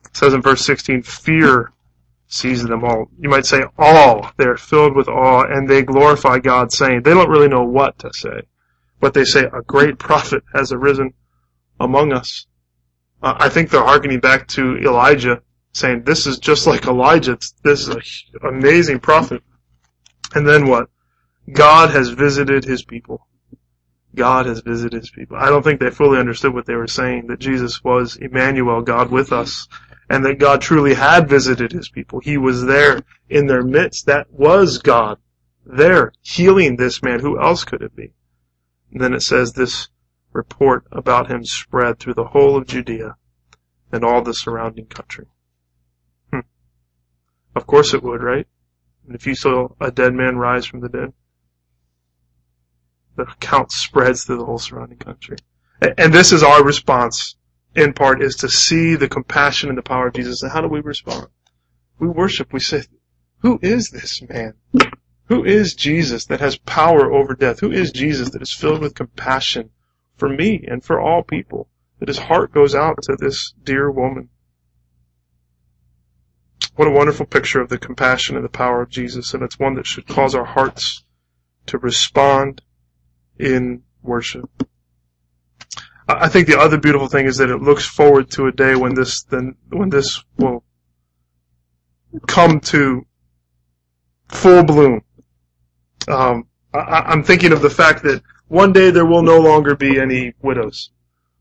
It 0.10 0.17
says 0.17 0.34
in 0.34 0.41
verse 0.41 0.65
16, 0.65 1.04
fear 1.04 1.72
seizes 2.28 2.67
them 2.67 2.84
all. 2.84 3.10
You 3.19 3.30
might 3.30 3.45
say 3.45 3.63
all. 3.78 4.32
They're 4.38 4.58
filled 4.58 4.95
with 4.95 5.08
awe, 5.08 5.43
and 5.43 5.67
they 5.67 5.82
glorify 5.82 6.39
God, 6.39 6.72
saying, 6.72 7.02
they 7.02 7.13
don't 7.13 7.30
really 7.30 7.48
know 7.48 7.63
what 7.63 7.98
to 8.00 8.12
say. 8.13 8.41
But 9.00 9.13
they 9.13 9.26
say, 9.26 9.45
a 9.45 9.62
great 9.62 9.98
prophet 9.98 10.43
has 10.54 10.72
arisen 10.72 11.13
among 11.80 12.13
us. 12.13 12.45
Uh, 13.22 13.36
I 13.38 13.50
think 13.50 13.69
they're 13.69 13.84
harkening 13.84 14.19
back 14.19 14.48
to 14.50 14.78
Elijah, 14.78 15.41
saying, 15.74 16.04
this 16.04 16.28
is 16.28 16.38
just 16.39 16.67
like 16.67 16.86
Elijah. 16.86 17.38
This 17.63 17.88
is 17.88 17.89
an 17.89 18.02
amazing 18.48 19.00
prophet. 19.00 19.43
And 20.36 20.48
then 20.48 20.67
what? 20.67 20.89
God 21.52 21.89
has 21.91 22.10
visited 22.10 22.63
his 22.63 22.84
people. 22.84 23.28
God 24.15 24.45
has 24.45 24.62
visited 24.62 25.02
his 25.02 25.10
people. 25.10 25.38
I 25.38 25.50
don't 25.50 25.63
think 25.63 25.80
they 25.80 25.89
fully 25.89 26.19
understood 26.19 26.54
what 26.54 26.65
they 26.65 26.76
were 26.76 26.88
saying, 26.88 27.28
that 27.28 27.39
Jesus 27.39 27.84
was 27.84 28.17
Emmanuel, 28.17 28.82
God 28.82 29.12
with 29.12 29.32
us, 29.32 29.67
and 30.10 30.26
that 30.26 30.39
God 30.39 30.62
truly 30.62 30.95
had 30.95 31.30
visited 31.30 31.72
his 31.72 31.89
people. 31.89 32.19
He 32.19 32.38
was 32.38 32.65
there 32.65 33.02
in 33.30 33.48
their 33.48 33.63
midst. 33.63 34.08
That 34.08 34.32
was 34.32 34.80
God 34.80 35.19
there 35.65 36.13
healing 36.22 36.76
this 36.76 37.04
man. 37.04 37.19
Who 37.19 37.39
else 37.39 37.63
could 37.63 37.82
it 37.82 37.95
be? 37.95 38.13
And 38.91 39.02
then 39.02 39.13
it 39.13 39.22
says 39.22 39.54
this 39.54 39.89
report 40.34 40.86
about 40.91 41.30
him 41.30 41.43
spread 41.45 42.00
through 42.00 42.15
the 42.15 42.26
whole 42.26 42.58
of 42.58 42.67
Judea 42.67 43.15
and 43.91 44.04
all 44.04 44.22
the 44.22 44.34
surrounding 44.34 44.86
country. 44.86 45.28
Hmm. 46.32 46.39
Of 47.56 47.67
course 47.67 47.93
it 47.93 48.04
would, 48.04 48.22
right? 48.22 48.48
And 49.06 49.15
if 49.15 49.28
you 49.28 49.36
saw 49.36 49.69
a 49.80 49.91
dead 49.91 50.13
man 50.13 50.38
rise 50.38 50.65
from 50.65 50.82
the 50.82 50.89
dead, 50.89 51.13
the 53.15 53.24
account 53.24 53.72
spreads 53.72 54.24
through 54.24 54.38
the 54.38 54.45
whole 54.45 54.60
surrounding 54.60 54.98
country. 54.98 55.38
And 55.98 56.13
this 56.13 56.32
is 56.32 56.43
our 56.43 56.63
response, 56.63 57.36
in 57.76 57.94
part, 57.94 58.22
is 58.22 58.36
to 58.38 58.50
see 58.50 58.96
the 58.96 59.08
compassion 59.08 59.70
and 59.70 59.78
the 59.78 59.84
power 59.84 60.08
of 60.08 60.14
Jesus. 60.14 60.42
And 60.42 60.52
how 60.52 60.62
do 60.62 60.68
we 60.68 60.82
respond? 60.82 61.28
We 62.00 62.08
worship. 62.08 62.52
We 62.54 62.60
say, 62.60 62.84
who 63.40 63.60
is 63.62 63.90
this 63.90 64.22
man? 64.22 64.54
Who 65.26 65.44
is 65.44 65.76
Jesus 65.76 66.26
that 66.26 66.40
has 66.40 66.58
power 66.58 67.12
over 67.12 67.36
death? 67.36 67.60
Who 67.60 67.72
is 67.72 67.92
Jesus 67.92 68.32
that 68.32 68.42
is 68.42 68.54
filled 68.54 68.82
with 68.82 68.96
compassion 68.96 69.70
for 70.18 70.28
me 70.28 70.66
and 70.68 70.84
for 70.84 71.00
all 71.00 71.24
people? 71.24 71.70
That 72.00 72.08
his 72.08 72.18
heart 72.18 72.52
goes 72.54 72.74
out 72.74 73.04
to 73.04 73.16
this 73.16 73.54
dear 73.64 73.92
woman. 73.92 74.30
What 76.76 76.88
a 76.88 76.92
wonderful 76.92 77.26
picture 77.26 77.62
of 77.62 77.70
the 77.70 77.78
compassion 77.78 78.38
and 78.38 78.46
the 78.46 78.50
power 78.50 78.82
of 78.82 78.90
Jesus, 78.90 79.34
and 79.34 79.44
it's 79.44 79.60
one 79.60 79.76
that 79.76 79.86
should 79.86 80.08
cause 80.08 80.34
our 80.34 80.46
hearts 80.46 81.04
to 81.68 81.78
respond 81.78 82.62
in 83.38 83.84
worship. 84.02 84.50
I 86.12 86.28
think 86.28 86.48
the 86.48 86.60
other 86.60 86.80
beautiful 86.80 87.08
thing 87.08 87.28
is 87.28 87.38
that 87.38 87.52
it 87.52 87.62
looks 87.62 87.86
forward 87.86 88.32
to 88.32 88.48
a 88.48 88.52
day 88.52 88.76
when 88.76 88.95
this 88.95 89.24
then 89.24 89.56
when 89.69 89.89
this 89.89 90.24
will 90.38 90.63
come 92.28 92.60
to 92.62 93.06
full 94.30 94.63
bloom. 94.63 95.02
Um, 96.08 96.48
I, 96.74 97.13
am 97.13 97.24
thinking 97.24 97.52
of 97.52 97.62
the 97.62 97.69
fact 97.69 98.02
that 98.04 98.24
one 98.48 98.74
day 98.74 98.89
there 98.89 99.06
will 99.06 99.22
no 99.22 99.39
longer 99.39 99.76
be 99.76 100.00
any 100.00 100.34
widows. 100.41 100.89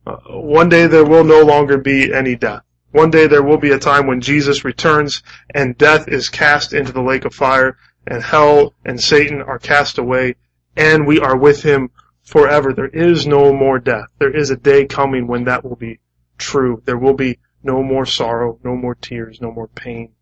Uh, 0.07 0.17
one 0.29 0.69
day 0.69 0.87
there 0.87 1.07
will 1.07 1.25
no 1.25 1.41
longer 1.41 1.79
be 1.79 2.13
any 2.13 2.37
death. 2.37 2.63
One 2.91 3.11
day 3.11 3.27
there 3.27 3.43
will 3.43 3.57
be 3.57 3.71
a 3.71 3.79
time 3.79 4.07
when 4.07 4.21
Jesus 4.21 4.65
returns 4.65 5.23
and 5.55 5.79
death 5.79 6.09
is 6.09 6.29
cast 6.29 6.75
into 6.75 6.93
the 6.93 7.03
lake 7.03 7.25
of 7.25 7.35
fire 7.35 7.79
and 8.07 8.23
hell 8.23 8.75
and 8.85 9.01
Satan 9.01 9.41
are 9.41 9.59
cast 9.59 9.97
away 9.97 10.37
and 10.77 11.07
we 11.07 11.21
are 11.21 11.37
with 11.37 11.63
him 11.63 11.91
forever. 12.29 12.75
There 12.75 12.89
is 12.89 13.27
no 13.27 13.55
more 13.55 13.79
death. 13.79 14.09
There 14.19 14.35
is 14.35 14.51
a 14.51 14.57
day 14.57 14.85
coming 14.85 15.27
when 15.27 15.45
that 15.45 15.65
will 15.65 15.77
be 15.77 15.99
true. 16.37 16.83
There 16.85 16.99
will 16.99 17.15
be 17.15 17.39
no 17.63 17.83
more 17.83 18.05
sorrow, 18.05 18.59
no 18.63 18.77
more 18.77 18.95
tears, 18.95 19.41
no 19.41 19.51
more 19.51 19.69
pain. 19.69 20.13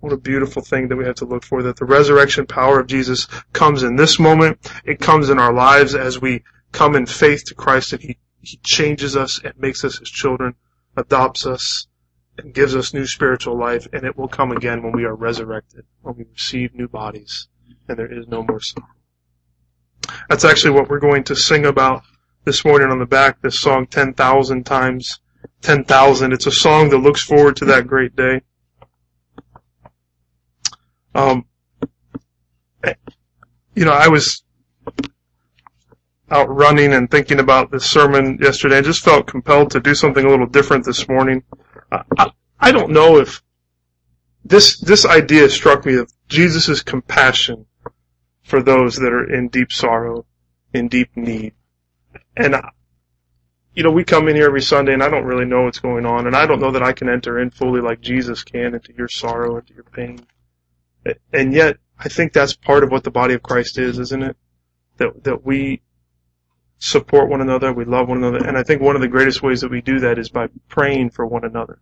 What 0.00 0.12
a 0.12 0.16
beautiful 0.16 0.62
thing 0.62 0.88
that 0.88 0.96
we 0.96 1.04
have 1.04 1.16
to 1.16 1.26
look 1.26 1.44
for, 1.44 1.62
that 1.62 1.76
the 1.76 1.84
resurrection 1.84 2.46
power 2.46 2.80
of 2.80 2.86
Jesus 2.86 3.26
comes 3.52 3.82
in 3.82 3.96
this 3.96 4.18
moment. 4.18 4.72
It 4.84 5.00
comes 5.00 5.28
in 5.28 5.38
our 5.38 5.52
lives 5.52 5.94
as 5.94 6.20
we 6.20 6.44
come 6.72 6.94
in 6.94 7.04
faith 7.04 7.44
to 7.46 7.54
Christ 7.54 7.92
and 7.92 8.02
He, 8.02 8.18
he 8.40 8.58
changes 8.62 9.16
us 9.16 9.40
and 9.44 9.52
makes 9.58 9.84
us 9.84 9.98
His 9.98 10.10
children, 10.10 10.54
adopts 10.96 11.46
us, 11.46 11.88
and 12.38 12.54
gives 12.54 12.74
us 12.74 12.94
new 12.94 13.06
spiritual 13.06 13.58
life, 13.58 13.86
and 13.92 14.04
it 14.04 14.16
will 14.16 14.28
come 14.28 14.52
again 14.52 14.82
when 14.82 14.92
we 14.92 15.04
are 15.04 15.14
resurrected, 15.14 15.84
when 16.02 16.16
we 16.16 16.24
receive 16.32 16.74
new 16.74 16.88
bodies, 16.88 17.48
and 17.88 17.98
there 17.98 18.12
is 18.12 18.28
no 18.28 18.44
more 18.44 18.60
sorrow. 18.60 18.97
That's 20.28 20.44
actually 20.44 20.72
what 20.72 20.88
we're 20.88 21.00
going 21.00 21.24
to 21.24 21.36
sing 21.36 21.66
about 21.66 22.02
this 22.44 22.64
morning 22.64 22.90
on 22.90 22.98
the 22.98 23.06
back 23.06 23.40
this 23.42 23.60
song 23.60 23.86
10,000 23.86 24.64
times 24.64 25.20
10,000. 25.62 26.32
It's 26.32 26.46
a 26.46 26.52
song 26.52 26.90
that 26.90 26.98
looks 26.98 27.22
forward 27.22 27.56
to 27.56 27.66
that 27.66 27.86
great 27.86 28.14
day. 28.16 28.42
Um, 31.14 31.44
you 33.74 33.84
know, 33.84 33.92
I 33.92 34.08
was 34.08 34.42
out 36.30 36.48
running 36.48 36.92
and 36.92 37.10
thinking 37.10 37.40
about 37.40 37.70
this 37.70 37.90
sermon 37.90 38.38
yesterday. 38.40 38.78
I 38.78 38.82
just 38.82 39.02
felt 39.02 39.26
compelled 39.26 39.70
to 39.72 39.80
do 39.80 39.94
something 39.94 40.24
a 40.24 40.28
little 40.28 40.46
different 40.46 40.84
this 40.84 41.08
morning. 41.08 41.42
I, 41.90 42.30
I 42.60 42.72
don't 42.72 42.90
know 42.90 43.18
if 43.18 43.42
this 44.44 44.80
this 44.80 45.06
idea 45.06 45.48
struck 45.48 45.86
me 45.86 45.96
of 45.96 46.12
Jesus' 46.28 46.82
compassion 46.82 47.66
for 48.48 48.62
those 48.62 48.96
that 48.96 49.12
are 49.12 49.30
in 49.30 49.48
deep 49.48 49.70
sorrow, 49.70 50.24
in 50.72 50.88
deep 50.88 51.14
need. 51.16 51.52
And 52.34 52.56
you 53.74 53.82
know, 53.82 53.90
we 53.90 54.04
come 54.04 54.26
in 54.26 54.36
here 54.36 54.46
every 54.46 54.62
Sunday 54.62 54.94
and 54.94 55.02
I 55.02 55.10
don't 55.10 55.24
really 55.24 55.44
know 55.44 55.64
what's 55.64 55.80
going 55.80 56.06
on 56.06 56.26
and 56.26 56.34
I 56.34 56.46
don't 56.46 56.60
know 56.60 56.72
that 56.72 56.82
I 56.82 56.92
can 56.92 57.08
enter 57.10 57.38
in 57.38 57.50
fully 57.50 57.80
like 57.82 58.00
Jesus 58.00 58.42
can 58.42 58.74
into 58.74 58.94
your 58.96 59.08
sorrow, 59.08 59.58
into 59.58 59.74
your 59.74 59.84
pain. 59.84 60.26
And 61.32 61.52
yet, 61.52 61.76
I 61.98 62.08
think 62.08 62.32
that's 62.32 62.54
part 62.54 62.82
of 62.84 62.90
what 62.90 63.04
the 63.04 63.10
body 63.10 63.34
of 63.34 63.42
Christ 63.42 63.78
is, 63.78 63.98
isn't 63.98 64.22
it? 64.22 64.36
That, 64.96 65.24
that 65.24 65.44
we 65.44 65.82
support 66.78 67.28
one 67.28 67.40
another, 67.40 67.72
we 67.72 67.84
love 67.84 68.08
one 68.08 68.18
another, 68.18 68.46
and 68.46 68.56
I 68.56 68.62
think 68.62 68.80
one 68.80 68.96
of 68.96 69.02
the 69.02 69.08
greatest 69.08 69.42
ways 69.42 69.60
that 69.60 69.70
we 69.70 69.80
do 69.80 70.00
that 70.00 70.18
is 70.18 70.28
by 70.28 70.48
praying 70.68 71.10
for 71.10 71.26
one 71.26 71.44
another. 71.44 71.80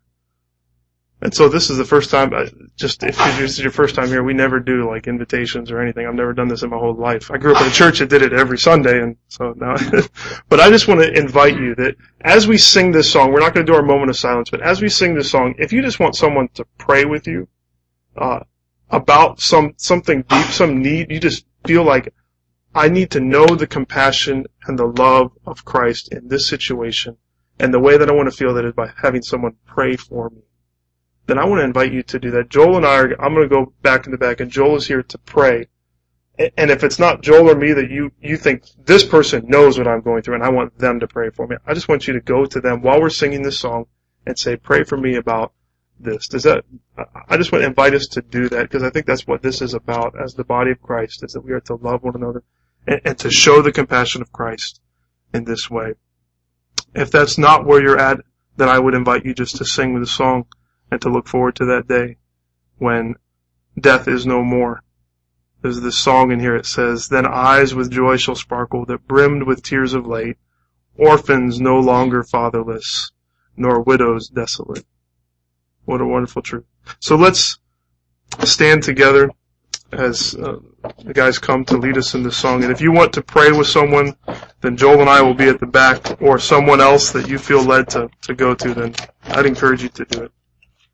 And 1.23 1.35
so 1.35 1.49
this 1.49 1.71
is 1.71 1.79
the 1.79 1.85
first 1.85 2.11
time, 2.11 2.35
uh, 2.35 2.47
just 2.77 3.03
if 3.03 3.17
this 3.17 3.53
is 3.53 3.61
your 3.61 3.71
first 3.71 3.95
time 3.95 4.09
here, 4.09 4.23
we 4.23 4.35
never 4.35 4.61
do 4.61 4.87
like 4.87 5.07
invitations 5.07 5.71
or 5.71 5.81
anything. 5.81 6.07
I've 6.07 6.15
never 6.15 6.35
done 6.35 6.49
this 6.49 6.63
in 6.63 6.69
my 6.69 6.77
whole 6.77 6.95
life. 6.95 7.31
I 7.31 7.39
grew 7.39 7.55
up 7.55 7.63
in 7.63 7.69
a 7.69 7.71
church 7.71 8.01
that 8.01 8.11
did 8.11 8.21
it 8.21 8.35
every 8.35 8.59
Sunday, 8.59 9.01
and 9.01 9.17
so 9.29 9.55
now, 9.57 9.77
but 10.51 10.61
I 10.61 10.69
just 10.69 10.89
want 10.89 11.01
to 11.01 11.19
invite 11.19 11.57
you 11.57 11.75
that 11.77 11.97
as 12.21 12.47
we 12.47 12.59
sing 12.59 12.93
this 12.93 13.11
song, 13.11 13.33
we're 13.33 13.41
not 13.41 13.55
going 13.55 13.65
to 13.65 13.73
do 13.73 13.77
our 13.77 13.83
moment 13.83 14.11
of 14.11 14.17
silence, 14.17 14.51
but 14.51 14.61
as 14.61 14.83
we 14.83 14.91
sing 14.91 15.15
this 15.15 15.31
song, 15.31 15.55
if 15.59 15.73
you 15.73 15.81
just 15.81 16.01
want 16.01 16.17
someone 16.17 16.49
to 16.55 16.67
pray 16.77 17.07
with 17.07 17.27
you, 17.27 17.49
uh, 18.17 18.41
about 18.91 19.41
some, 19.41 19.73
something 19.79 20.23
deep, 20.23 20.47
some 20.49 20.83
need, 20.83 21.11
you 21.11 21.19
just 21.19 21.47
feel 21.67 21.83
like, 21.83 22.13
I 22.75 22.91
need 22.91 23.11
to 23.13 23.21
know 23.21 23.47
the 23.47 23.67
compassion 23.67 24.45
and 24.67 24.79
the 24.79 24.87
love 24.87 25.33
of 25.47 25.65
Christ 25.65 26.13
in 26.13 26.29
this 26.29 26.47
situation, 26.47 27.17
and 27.59 27.73
the 27.73 27.81
way 27.81 27.97
that 27.97 28.11
I 28.11 28.13
want 28.13 28.31
to 28.31 28.37
feel 28.37 28.53
that 28.53 28.67
is 28.67 28.75
by 28.75 28.93
having 29.01 29.23
someone 29.23 29.57
pray 29.67 29.97
for 29.97 30.29
me 30.29 30.43
then 31.27 31.39
I 31.39 31.45
want 31.45 31.61
to 31.61 31.65
invite 31.65 31.93
you 31.93 32.03
to 32.05 32.19
do 32.19 32.31
that. 32.33 32.49
Joel 32.49 32.77
and 32.77 32.87
I 32.87 32.99
are, 32.99 33.23
I'm 33.23 33.35
going 33.35 33.49
to 33.49 33.55
go 33.55 33.73
back 33.83 34.07
in 34.07 34.13
the 34.13 34.19
back 34.19 34.41
and 34.41 34.51
Joel 34.51 34.77
is 34.77 34.87
here 34.87 35.03
to 35.03 35.19
pray. 35.19 35.67
And 36.39 36.71
if 36.71 36.85
it's 36.85 36.99
not 36.99 37.23
Joel 37.23 37.51
or 37.51 37.55
me 37.55 37.73
that 37.73 37.91
you, 37.91 38.13
you 38.21 38.37
think 38.37 38.65
this 38.85 39.05
person 39.05 39.47
knows 39.49 39.79
what 39.79 39.89
I'm 39.89 40.03
going 40.03 40.23
through 40.23 40.35
and 40.35 40.45
I 40.45 40.51
want 40.51 40.79
them 40.79 41.01
to 41.01 41.09
pray 41.09 41.31
for 41.31 41.47
me, 41.47 41.57
I 41.67 41.75
just 41.75 41.89
want 41.89 42.07
you 42.07 42.15
to 42.15 42.21
go 42.21 42.45
to 42.45 42.61
them 42.61 42.83
while 42.83 43.01
we're 43.01 43.11
singing 43.11 43.43
this 43.43 43.59
song 43.59 43.87
and 44.27 44.39
say, 44.39 44.57
pray 44.57 44.85
for 44.85 44.99
me 44.99 45.17
about 45.17 45.53
this. 45.99 46.29
Does 46.29 46.43
that, 46.43 46.65
I 47.29 47.37
just 47.37 47.53
want 47.53 47.63
to 47.63 47.69
invite 47.69 47.95
us 47.95 48.07
to 48.09 48.23
do 48.23 48.49
that 48.51 48.63
because 48.63 48.83
I 48.83 48.91
think 48.91 49.07
that's 49.07 49.27
what 49.27 49.43
this 49.43 49.63
is 49.63 49.75
about 49.75 50.15
as 50.23 50.35
the 50.35 50.45
body 50.45 50.71
of 50.71 50.83
Christ 50.83 51.25
is 51.25 51.33
that 51.33 51.41
we 51.41 51.53
are 51.53 51.61
to 51.61 51.77
love 51.77 52.03
one 52.03 52.15
another 52.15 52.43
and, 52.87 53.01
and 53.05 53.19
to 53.19 53.31
show 53.31 53.63
the 53.63 53.73
compassion 53.73 54.21
of 54.21 54.33
Christ 54.33 54.81
in 55.33 55.45
this 55.45 55.71
way. 55.71 55.95
If 56.95 57.11
that's 57.11 57.39
not 57.39 57.65
where 57.65 57.83
you're 57.83 57.99
at, 57.99 58.21
then 58.57 58.69
I 58.69 58.79
would 58.79 58.95
invite 58.95 59.25
you 59.25 59.35
just 59.35 59.57
to 59.57 59.65
sing 59.65 59.99
the 59.99 60.07
song 60.07 60.47
and 60.91 61.01
to 61.01 61.09
look 61.09 61.29
forward 61.29 61.57
to 61.57 61.65
that 61.67 61.89
day 61.89 62.17
when 62.79 63.15
death 63.79 64.09
is 64.09 64.27
no 64.27 64.43
more. 64.43 64.83
There's 65.63 65.81
this 65.81 65.99
song 65.99 66.31
in 66.31 66.41
here 66.41 66.55
it 66.55 66.67
says, 66.67 67.09
Then 67.09 67.27
eyes 67.27 67.75
with 67.75 67.91
joy 67.91 68.17
shall 68.17 68.37
sparkle 68.37 68.85
that 68.87 69.09
brimmed 69.09 69.45
with 69.45 69.63
tears 69.63 69.95
of 69.95 70.07
late, 70.07 70.37
orphans 70.97 71.61
no 71.61 71.79
longer 71.81 72.23
fatherless, 72.23 73.11
nor 73.57 73.83
widows 73.83 74.29
desolate. 74.29 74.87
What 75.85 76.01
a 76.01 76.07
wonderful 76.07 76.43
truth. 76.43 76.65
So 77.01 77.17
let's 77.17 77.59
stand 78.45 78.83
together 78.83 79.31
as 79.93 80.35
uh, 80.35 80.59
the 81.05 81.15
guys 81.15 81.39
come 81.39 81.65
to 81.65 81.77
lead 81.77 81.97
us 81.97 82.15
in 82.15 82.23
this 82.23 82.37
song. 82.37 82.63
And 82.63 82.73
if 82.73 82.81
you 82.81 82.93
want 82.93 83.13
to 83.15 83.23
pray 83.23 83.53
with 83.53 83.67
someone, 83.67 84.17
then 84.61 84.77
Joel 84.77 85.01
and 85.01 85.11
I 85.11 85.23
will 85.23 85.35
be 85.35 85.49
at 85.49 85.61
the 85.61 85.67
back, 85.67 86.21
or 86.21 86.39
someone 86.39 86.81
else 86.81 87.13
that 87.13 87.29
you 87.29 87.39
feel 87.39 87.63
led 87.63 87.89
to, 87.91 88.11
to 88.23 88.35
go 88.35 88.55
to, 88.55 88.75
then 88.75 88.95
I'd 89.25 89.47
encourage 89.47 89.83
you 89.83 89.89
to 89.91 90.05
do 90.05 90.23
it. 90.25 90.33